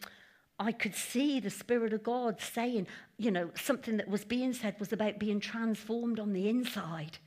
[0.59, 2.86] I could see the Spirit of God saying,
[3.16, 7.18] you know, something that was being said was about being transformed on the inside.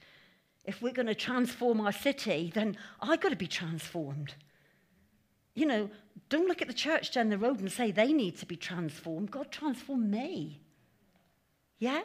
[0.64, 4.36] If we're going to transform our city, then I've got to be transformed.
[5.56, 5.90] You know,
[6.30, 9.32] don't look at the church down the road and say they need to be transformed.
[9.32, 10.62] God transformed me.
[11.80, 12.02] Yeah?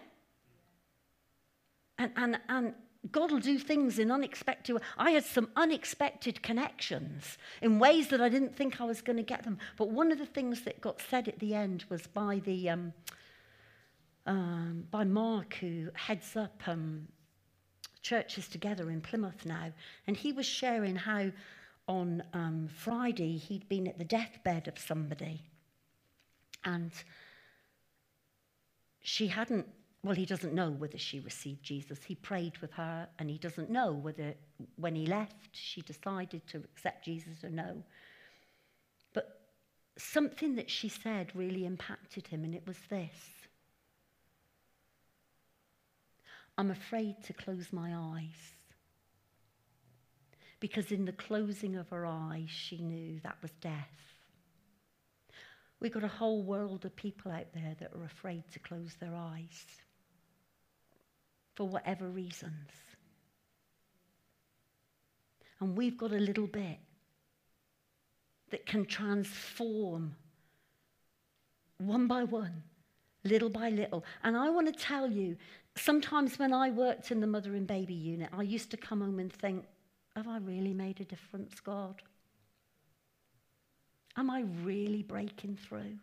[1.99, 2.75] And, and, and
[3.11, 4.83] God will do things in unexpected ways.
[4.99, 9.23] I had some unexpected connections in ways that I didn't think I was going to
[9.23, 9.59] get them.
[9.77, 12.93] But one of the things that got said at the end was by the um,
[14.27, 17.07] um, by Mark, who heads up um,
[18.03, 19.73] churches together in Plymouth now,
[20.07, 21.31] and he was sharing how
[21.87, 25.43] on um, Friday he'd been at the deathbed of somebody,
[26.65, 26.91] and
[29.01, 29.67] she hadn't
[30.07, 32.05] well, he doesn't know whether she received Jesus.
[32.05, 34.35] He prayed with her, and he doesn't know whether
[34.77, 37.83] when he left she decided to accept Jesus or no.
[39.13, 39.41] But
[39.99, 43.11] something that she said really impacted him, and it was this
[46.57, 48.55] I'm afraid to close my eyes.
[50.61, 54.15] Because in the closing of her eyes, she knew that was death.
[55.81, 59.15] We've got a whole world of people out there that are afraid to close their
[59.17, 59.67] eyes
[61.57, 62.71] for whatever reasons.
[65.59, 66.79] And we've got a little bit
[68.51, 70.15] that can transform
[71.79, 72.63] one by one,
[73.25, 74.05] little by little.
[74.23, 75.37] And I want to tell you,
[75.77, 79.19] sometimes when I worked in the mother and baby unit, I used to come home
[79.19, 79.65] and think,
[80.15, 82.03] have I really made a difference, God?
[84.17, 85.99] Am I really breaking through?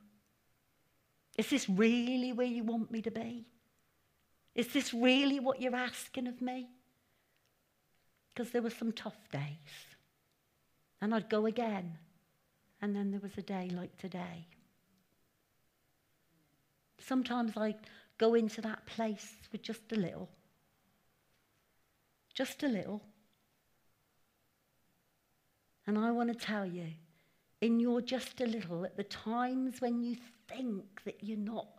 [1.38, 3.46] Is this really where you want me to be?
[4.56, 6.70] Is this really what you're asking of me?
[8.34, 9.42] Because there were some tough days.
[11.02, 11.98] And I'd go again.
[12.82, 14.48] And then there was a day like today.
[17.00, 17.76] Sometimes I
[18.18, 20.30] go into that place with just a little.
[22.34, 23.02] Just a little.
[25.86, 26.88] And I want to tell you,
[27.62, 31.73] in your just a little, at the times when you think that you're not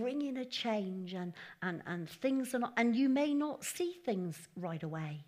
[0.00, 1.32] bringing a change and,
[1.62, 5.24] and, and things are not, and you may not see things right away.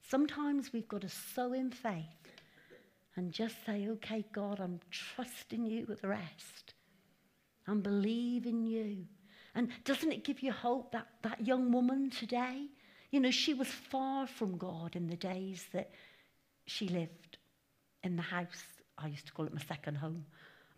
[0.00, 2.04] Sometimes we've got to sow in faith
[3.16, 6.74] and just say, okay, God, I'm trusting you with the rest.
[7.66, 9.04] I'm believing you.
[9.54, 12.66] And doesn't it give you hope that that young woman today,
[13.10, 15.90] you know, she was far from God in the days that
[16.66, 17.38] she lived
[18.02, 18.62] in the house.
[18.96, 20.24] I used to call it my second home.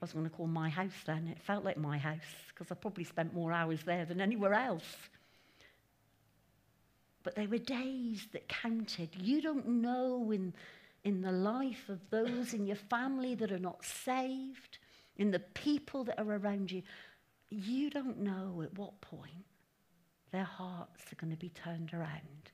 [0.01, 1.28] I was going to call my house then.
[1.28, 4.96] It felt like my house because I probably spent more hours there than anywhere else.
[7.22, 9.11] But they were days that counted.
[9.20, 10.55] You don't know in,
[11.05, 14.78] in the life of those in your family that are not saved,
[15.16, 16.82] in the people that are around you,
[17.51, 19.44] you don't know at what point
[20.32, 22.51] their hearts are going to be turned around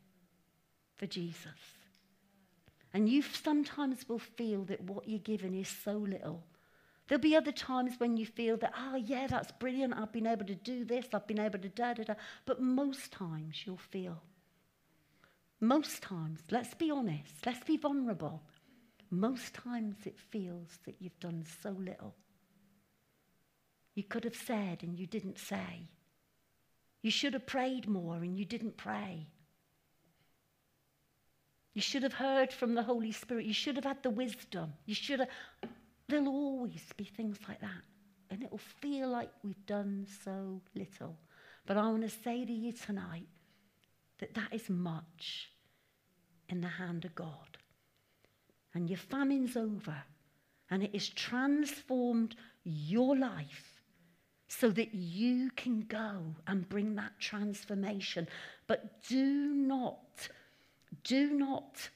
[0.97, 1.53] for Jesus.
[2.93, 6.43] And you sometimes will feel that what you're given is so little
[7.07, 9.95] There'll be other times when you feel that, oh, yeah, that's brilliant.
[9.95, 11.07] I've been able to do this.
[11.13, 12.15] I've been able to da da da.
[12.47, 14.23] But most times you'll feel,
[15.61, 18.43] most times, let's be honest, let's be vulnerable.
[19.11, 22.15] Most times it feels that you've done so little.
[23.95, 25.89] You could have said and you didn't say.
[27.03, 29.29] You should have prayed more and you didn't pray.
[31.73, 33.47] You should have heard from the Holy Spirit.
[33.47, 34.73] You should have had the wisdom.
[34.87, 35.29] You should have.
[36.09, 37.83] There'll always be things like that.
[38.31, 41.17] And it will feel like we've done so little.
[41.67, 43.27] But I want to say to you tonight
[44.19, 45.51] that that is much
[46.49, 47.59] in the hand of God.
[48.75, 49.97] And your famine's over.
[50.71, 52.35] And it has transformed
[52.65, 53.77] your life
[54.49, 58.29] so that you can go and bring that transformation.
[58.67, 60.29] But do not,
[61.05, 61.91] do not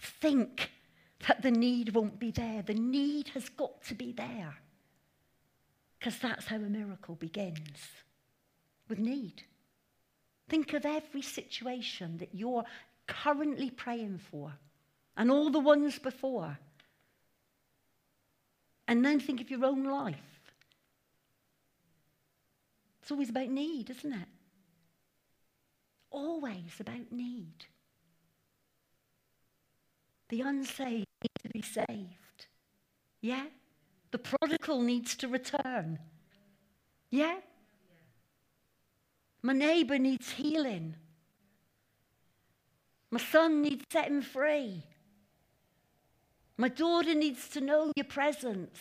[0.00, 0.70] think
[1.26, 2.62] that the need won't be there.
[2.62, 4.54] The need has got to be there.
[5.98, 7.78] Because that's how a miracle begins
[8.88, 9.42] with need.
[10.48, 12.64] Think of every situation that you're
[13.06, 14.52] currently praying for
[15.16, 16.58] and all the ones before.
[18.86, 20.16] And then think of your own life.
[23.00, 24.28] It's always about need, isn't it?
[26.10, 27.66] Always about need.
[30.28, 31.06] The unsaved
[31.44, 32.46] to be saved.
[33.20, 33.44] Yeah?
[34.10, 35.98] The prodigal needs to return.
[37.10, 37.36] Yeah?
[39.42, 40.96] My neighbor needs healing.
[43.10, 44.82] My son needs setting free.
[46.56, 48.78] My daughter needs to know your presence.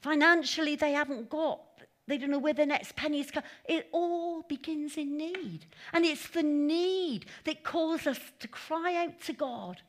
[0.00, 1.60] Financially, they haven't got,
[2.08, 3.48] they don't know where the next penny is coming.
[3.64, 5.66] It all begins in need.
[5.92, 9.80] And it's the need that calls us to cry out to God.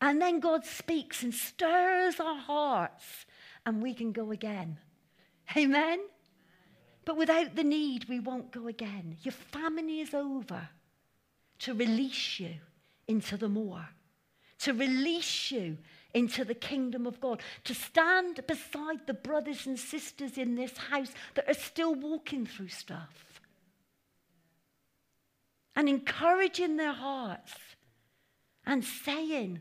[0.00, 3.26] And then God speaks and stirs our hearts,
[3.66, 4.78] and we can go again.
[5.56, 6.00] Amen?
[7.04, 9.16] But without the need, we won't go again.
[9.22, 10.68] Your famine is over
[11.60, 12.54] to release you
[13.08, 13.88] into the more
[14.58, 15.78] to release you
[16.14, 21.12] into the kingdom of God, to stand beside the brothers and sisters in this house
[21.34, 23.40] that are still walking through stuff
[25.76, 27.54] and encouraging their hearts
[28.66, 29.60] and saying,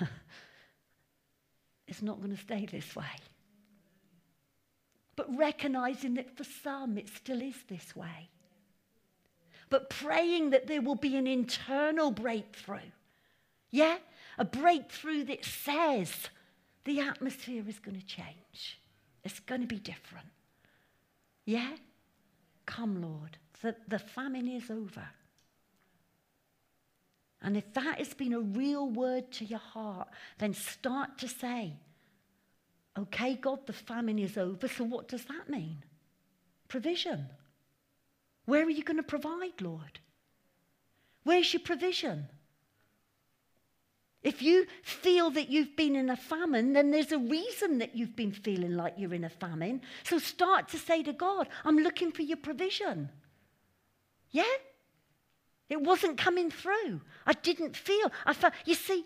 [1.88, 3.04] it's not going to stay this way.
[5.16, 8.30] But recognizing that for some it still is this way.
[9.70, 12.90] But praying that there will be an internal breakthrough
[13.74, 13.96] yeah?
[14.38, 16.28] A breakthrough that says
[16.84, 18.80] the atmosphere is going to change.
[19.24, 20.28] It's going to be different.
[21.44, 21.72] Yeah?
[22.66, 23.36] Come, Lord.
[23.62, 25.08] The, the famine is over.
[27.44, 31.74] And if that has been a real word to your heart, then start to say,
[32.98, 34.66] okay, God, the famine is over.
[34.66, 35.84] So what does that mean?
[36.68, 37.26] Provision.
[38.46, 40.00] Where are you going to provide, Lord?
[41.24, 42.28] Where's your provision?
[44.22, 48.16] If you feel that you've been in a famine, then there's a reason that you've
[48.16, 49.82] been feeling like you're in a famine.
[50.02, 53.10] So start to say to God, I'm looking for your provision.
[54.30, 54.44] Yeah?
[55.68, 57.00] It wasn't coming through.
[57.26, 58.12] I didn't feel.
[58.26, 59.04] I felt, you see,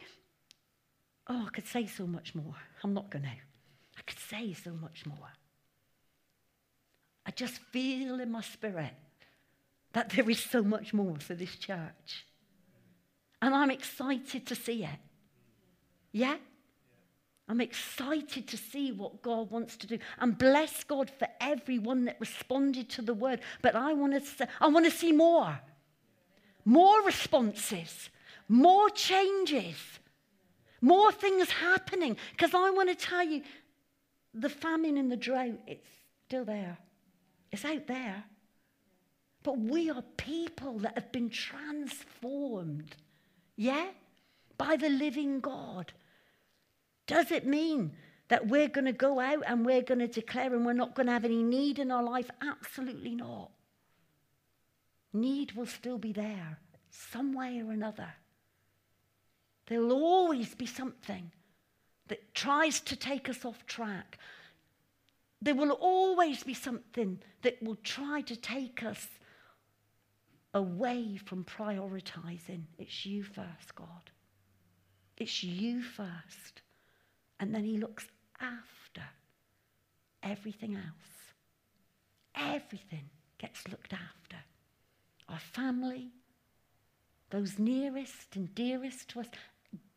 [1.29, 2.55] oh, I could say so much more.
[2.83, 3.31] I'm not going to.
[3.31, 5.29] I could say so much more.
[7.27, 8.95] I just feel in my spirit
[9.93, 12.27] that there is so much more for this church.
[13.41, 14.99] And I'm excited to see it.
[16.13, 16.37] Yeah?
[17.49, 19.99] I'm excited to see what God wants to do.
[20.19, 23.41] And bless God for everyone that responded to the word.
[23.63, 25.59] But I want to I want to see more.
[26.65, 28.11] More responses,
[28.49, 29.77] more changes,
[30.81, 32.17] more things happening.
[32.33, 33.43] Because I want to tell you,
[34.35, 35.89] the famine and the drought, it's
[36.27, 36.79] still there.
[37.51, 38.25] It's out there.
[39.43, 42.97] But we are people that have been transformed.
[43.57, 43.87] Yeah?
[44.57, 45.93] By the living God.
[47.07, 47.93] Does it mean
[48.29, 51.07] that we're going to go out and we're going to declare and we're not going
[51.07, 52.31] to have any need in our life?
[52.43, 53.51] Absolutely not.
[55.13, 56.59] Need will still be there,
[56.91, 58.13] some way or another.
[59.67, 61.31] There'll always be something
[62.09, 64.19] that tries to take us off track.
[65.41, 69.07] There will always be something that will try to take us
[70.55, 72.63] away from prioritizing.
[72.79, 74.11] It's you first, God.
[75.17, 76.63] It's you first.
[77.39, 78.07] And then he looks
[78.41, 79.03] after
[80.23, 81.35] everything else.
[82.35, 84.37] Everything gets looked after.
[85.29, 86.11] Our family,
[87.31, 89.27] those nearest and dearest to us,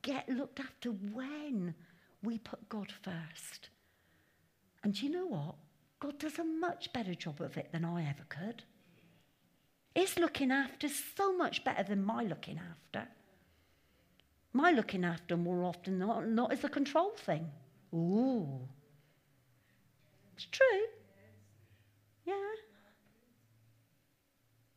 [0.01, 1.75] get looked after when
[2.21, 3.69] we put God first.
[4.83, 5.55] And you know what?
[5.99, 8.63] God does a much better job of it than I ever could.
[9.93, 13.07] His looking after so much better than my looking after.
[14.53, 17.49] My looking after more often than not, not is a control thing.
[17.93, 18.67] Ooh.
[20.35, 20.85] It's true.
[22.25, 22.35] Yeah.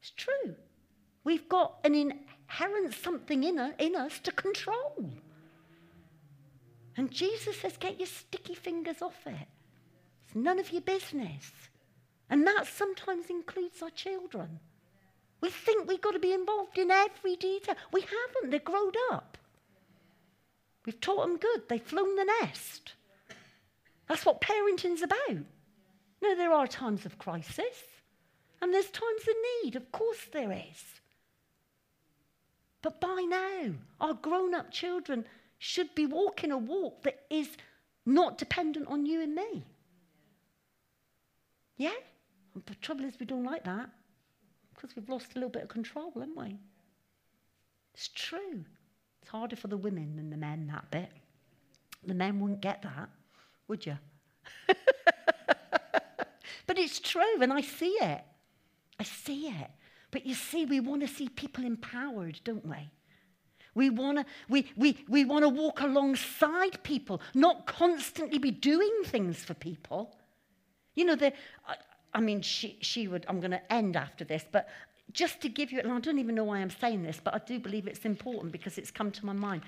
[0.04, 0.54] It's true.
[1.24, 5.10] We've got an inherent something in, a, in us to control.
[6.98, 9.48] And Jesus says, get your sticky fingers off it.
[10.26, 11.50] It's none of your business.
[12.28, 14.60] And that sometimes includes our children.
[15.40, 17.76] We think we've got to be involved in every detail.
[17.90, 19.38] We haven't, they're grown up.
[20.84, 21.62] We've taught them good.
[21.66, 22.92] They've flown the nest.
[24.06, 25.46] That's what parenting's about.
[26.20, 27.84] No, there are times of crisis,
[28.64, 29.76] and there's times of need.
[29.76, 30.82] Of course, there is.
[32.80, 35.26] But by now, our grown up children
[35.58, 37.48] should be walking a walk that is
[38.06, 39.64] not dependent on you and me.
[41.76, 41.92] Yeah?
[42.54, 43.90] But the trouble is, we don't like that
[44.74, 46.56] because we've lost a little bit of control, haven't we?
[47.92, 48.64] It's true.
[49.20, 51.10] It's harder for the women than the men, that bit.
[52.06, 53.10] The men wouldn't get that,
[53.68, 53.98] would you?
[56.66, 58.24] but it's true, and I see it.
[59.04, 59.70] See it.
[60.10, 62.90] But you see, we want to see people empowered, don't we?
[63.74, 69.38] We want to we, we, we wanna walk alongside people, not constantly be doing things
[69.42, 70.16] for people.
[70.94, 71.32] You know, the,
[71.66, 71.74] I,
[72.14, 74.68] I mean, she, she would, I'm going to end after this, but
[75.12, 77.38] just to give you, and I don't even know why I'm saying this, but I
[77.38, 79.62] do believe it's important because it's come to my mind.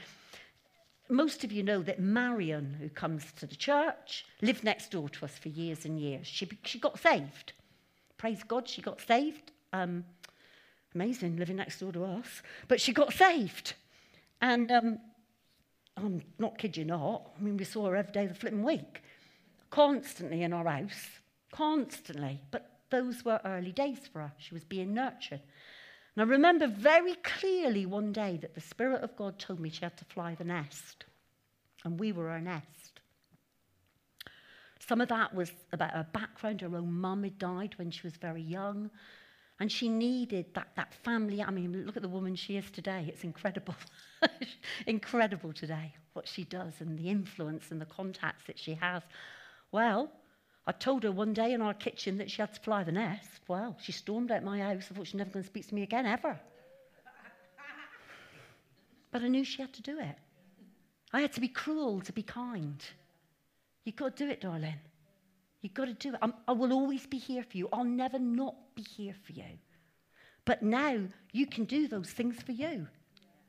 [1.09, 5.24] Most of you know that Marion, who comes to the church, lived next door to
[5.24, 6.26] us for years and years.
[6.26, 7.53] She, she got saved.
[8.18, 9.52] Praise God, she got saved.
[9.72, 10.04] Um,
[10.94, 12.42] amazing, living next door to us.
[12.68, 13.74] But she got saved.
[14.40, 14.98] And um,
[15.96, 17.30] I'm not kidding you not.
[17.38, 19.02] I mean, we saw her every day of the flipping week,
[19.70, 21.20] constantly in our house,
[21.52, 22.40] constantly.
[22.50, 24.32] But those were early days for her.
[24.38, 25.40] She was being nurtured.
[26.14, 29.84] And I remember very clearly one day that the Spirit of God told me she
[29.84, 31.04] had to fly the nest.
[31.84, 32.86] And we were her nest.
[34.87, 36.61] Some of that was about her background.
[36.61, 38.91] Her own mum had died when she was very young.
[39.59, 41.43] And she needed that, that family.
[41.43, 43.07] I mean, look at the woman she is today.
[43.09, 43.74] It's incredible.
[44.87, 49.03] incredible today, what she does and the influence and the contacts that she has.
[49.72, 50.12] Well,
[50.66, 53.41] I told her one day in our kitchen that she had to fly the nest.
[53.49, 54.89] Well, she stormed out my house.
[54.91, 56.39] I thought she's never going to speak to me again, ever.
[59.11, 60.16] but I knew she had to do it.
[61.12, 62.84] I had to be cruel to be kind.
[63.87, 64.74] You've got to do it, darling.
[65.62, 66.18] You've got to do it.
[66.20, 67.68] I'm, I will always be here for you.
[67.72, 69.45] I'll never not be here for you.
[70.45, 72.89] But now you can do those things for you.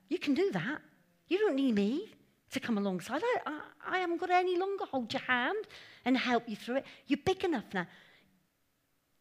[0.09, 0.79] You can do that.
[1.27, 2.13] You don't need me
[2.51, 3.23] to come alongside.
[3.23, 5.65] I, I, I haven't got any longer hold your hand
[6.05, 6.85] and help you through it.
[7.07, 7.87] You're big enough now.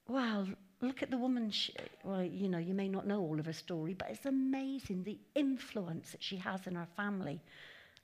[0.06, 0.48] Well,
[0.82, 1.50] look at the woman.
[1.50, 1.72] She,
[2.04, 5.18] well, you know, you may not know all of her story, but it's amazing the
[5.34, 7.40] influence that she has in her family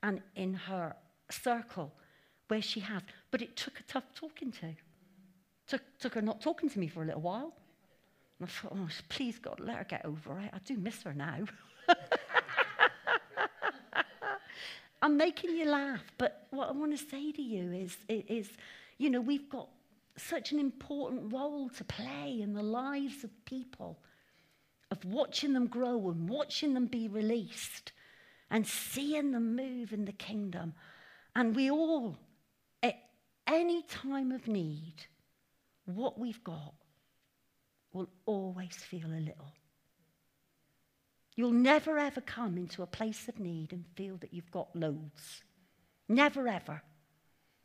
[0.03, 0.97] and in her
[1.31, 1.93] circle
[2.53, 3.01] where she has.
[3.31, 4.75] But it took a tough talking to.
[5.67, 7.55] Took, took her not talking to me for a little while.
[8.39, 10.51] And I thought, oh, please God, let her get over it.
[10.53, 11.39] I do miss her now.
[15.01, 18.51] I'm making you laugh, but what I want to say to you is, is,
[18.99, 19.71] you know, we've got
[20.19, 23.99] such an important role to play in the lives of people,
[24.91, 27.93] of watching them grow and watching them be released
[28.51, 30.75] and seeing them move in the kingdom.
[31.35, 32.19] And we all,
[33.47, 34.95] any time of need,
[35.84, 36.74] what we've got
[37.93, 39.53] will always feel a little.
[41.34, 45.43] You'll never ever come into a place of need and feel that you've got loads.
[46.09, 46.82] Never ever.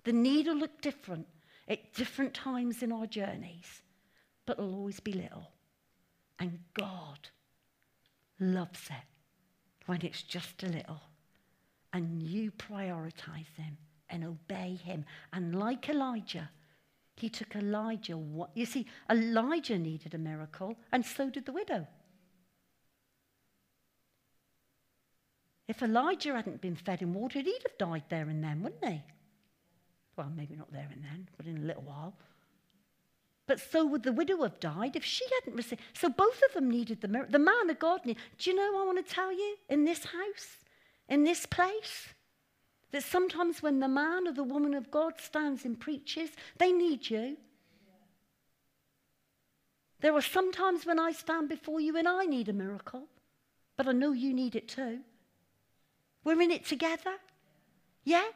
[0.03, 1.27] The need will look different
[1.67, 3.81] at different times in our journeys,
[4.45, 5.51] but it'll always be little.
[6.39, 7.29] And God
[8.39, 9.05] loves it
[9.85, 11.01] when it's just a little.
[11.91, 13.77] And you prioritize Him
[14.09, 15.05] and obey Him.
[15.33, 16.49] And like Elijah,
[17.17, 18.19] he took Elijah.
[18.53, 21.87] You see, Elijah needed a miracle, and so did the widow.
[25.67, 29.01] If Elijah hadn't been fed and watered, he'd have died there and then, wouldn't he?
[30.15, 32.13] Well, maybe not there and then, but in a little while.
[33.47, 35.81] But so would the widow have died if she hadn't received.
[35.93, 37.31] So both of them needed the miracle.
[37.31, 38.21] The man of God needed.
[38.37, 40.57] Do you know I want to tell you in this house,
[41.09, 42.09] in this place,
[42.91, 47.09] that sometimes when the man or the woman of God stands and preaches, they need
[47.09, 47.37] you.
[49.99, 53.03] There are sometimes when I stand before you and I need a miracle,
[53.75, 54.99] but I know you need it too.
[56.23, 57.15] We're in it together.
[58.03, 58.27] Yeah?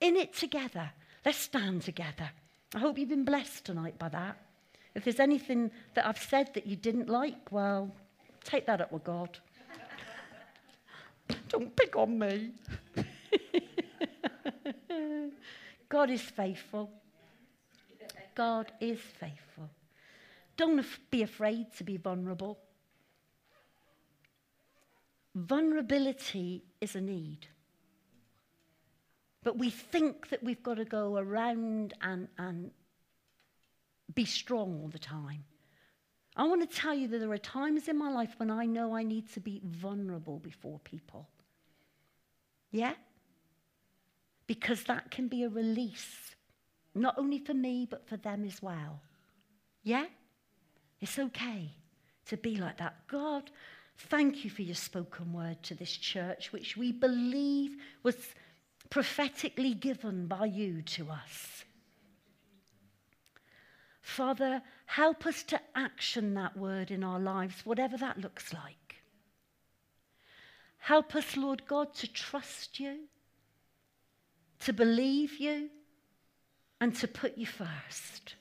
[0.00, 0.90] In it together.
[1.24, 2.30] Let's stand together.
[2.74, 4.36] I hope you've been blessed tonight by that.
[4.94, 7.90] If there's anything that I've said that you didn't like, well,
[8.44, 9.38] take that up with God.
[11.48, 12.52] Don't pick on me.
[15.88, 16.90] God is faithful.
[18.34, 19.68] God is faithful.
[20.56, 22.58] Don't be afraid to be vulnerable.
[25.34, 27.46] Vulnerability is a need.
[29.44, 32.70] But we think that we've got to go around and, and
[34.14, 35.44] be strong all the time.
[36.36, 38.94] I want to tell you that there are times in my life when I know
[38.94, 41.28] I need to be vulnerable before people.
[42.70, 42.94] Yeah?
[44.48, 46.34] Because that can be a release,
[46.96, 49.00] not only for me, but for them as well.
[49.84, 50.06] Yeah?
[51.00, 51.70] It's okay
[52.26, 53.06] to be like that.
[53.06, 53.52] God,
[53.98, 58.16] Thank you for your spoken word to this church, which we believe was
[58.90, 61.64] prophetically given by you to us.
[64.00, 69.02] Father, help us to action that word in our lives, whatever that looks like.
[70.78, 73.00] Help us, Lord God, to trust you,
[74.60, 75.70] to believe you,
[76.80, 78.34] and to put you first.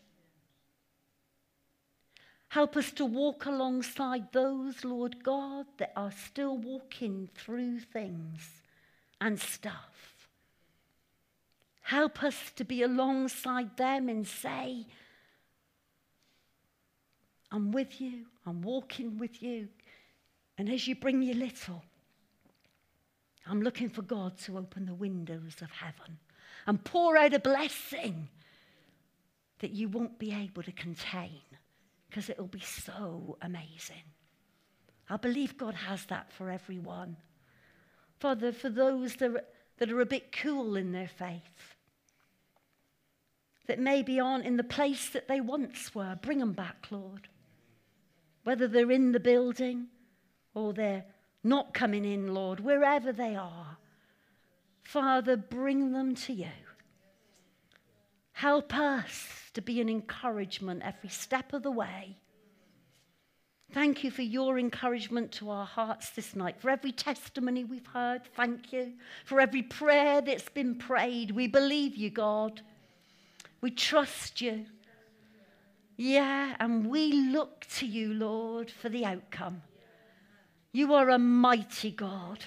[2.50, 8.62] Help us to walk alongside those, Lord God, that are still walking through things
[9.20, 10.30] and stuff.
[11.82, 14.86] Help us to be alongside them and say,
[17.52, 19.70] I'm with you, I'm walking with you.
[20.58, 21.84] And as you bring your little,
[23.50, 26.18] I'm looking for God to open the windows of heaven
[26.66, 28.28] and pour out a blessing
[29.60, 31.42] that you won't be able to contain
[32.10, 34.04] because it'll be so amazing.
[35.10, 37.18] I believe God has that for everyone.
[38.20, 39.44] Father, for those that are,
[39.78, 41.76] that are a bit cool in their faith,
[43.68, 47.28] that maybe aren't in the place that they once were, bring them back, Lord.
[48.44, 49.88] Whether they're in the building
[50.54, 51.06] or they're
[51.44, 53.78] not coming in, Lord, wherever they are.
[54.84, 56.48] Father, bring them to you.
[58.34, 62.18] Help us to be an encouragement every step of the way.
[63.74, 66.62] Thank you for your encouragement to our hearts this night.
[66.62, 68.94] For every testimony we've heard, thank you.
[69.26, 72.62] For every prayer that's been prayed, we believe you, God.
[73.60, 74.66] We trust you.
[75.98, 79.64] Yeah, and we look to you, Lord, for the outcome.
[80.78, 82.38] You are a mighty God.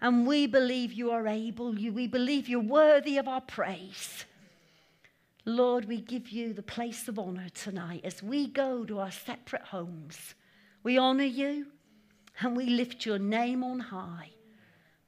[0.00, 1.78] And we believe you are able.
[1.78, 4.24] You, we believe you're worthy of our praise.
[5.44, 9.60] Lord, we give you the place of honor tonight as we go to our separate
[9.60, 10.34] homes.
[10.82, 11.66] We honor you
[12.40, 14.30] and we lift your name on high.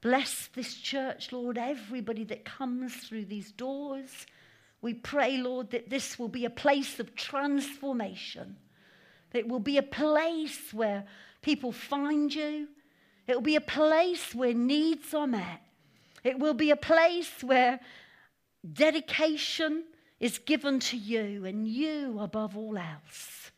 [0.03, 4.27] Bless this church, Lord, everybody that comes through these doors.
[4.83, 8.57] We pray, Lord, that this will be a place of transformation.
[9.31, 11.07] That it will be a place where
[11.47, 12.67] people find you.
[13.29, 15.61] It will be a place where needs are met.
[16.25, 17.79] It will be a place where
[18.73, 19.85] dedication
[20.19, 23.53] is given to you and you above all else.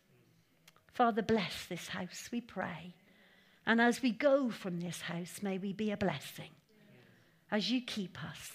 [0.93, 2.95] Father, bless this house, we pray.
[3.66, 6.51] And as we go from this house, may we be a blessing.
[7.51, 8.51] As you keep us,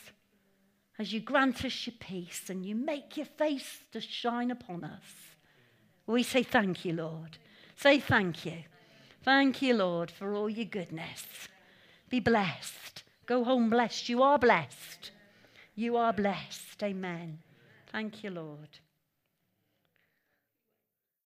[0.99, 5.07] as you grant us your peace and you make your face to shine upon us.
[6.05, 7.39] We say thank you, Lord.
[7.75, 8.59] Say thank you.
[9.23, 11.47] Thank you, Lord, for all your goodness.
[12.09, 13.03] Be blessed.
[13.25, 14.09] Go home blessed.
[14.09, 15.11] You are blessed.
[15.75, 16.83] You are blessed.
[16.83, 17.39] Amen.
[17.91, 18.67] Thank you, Lord.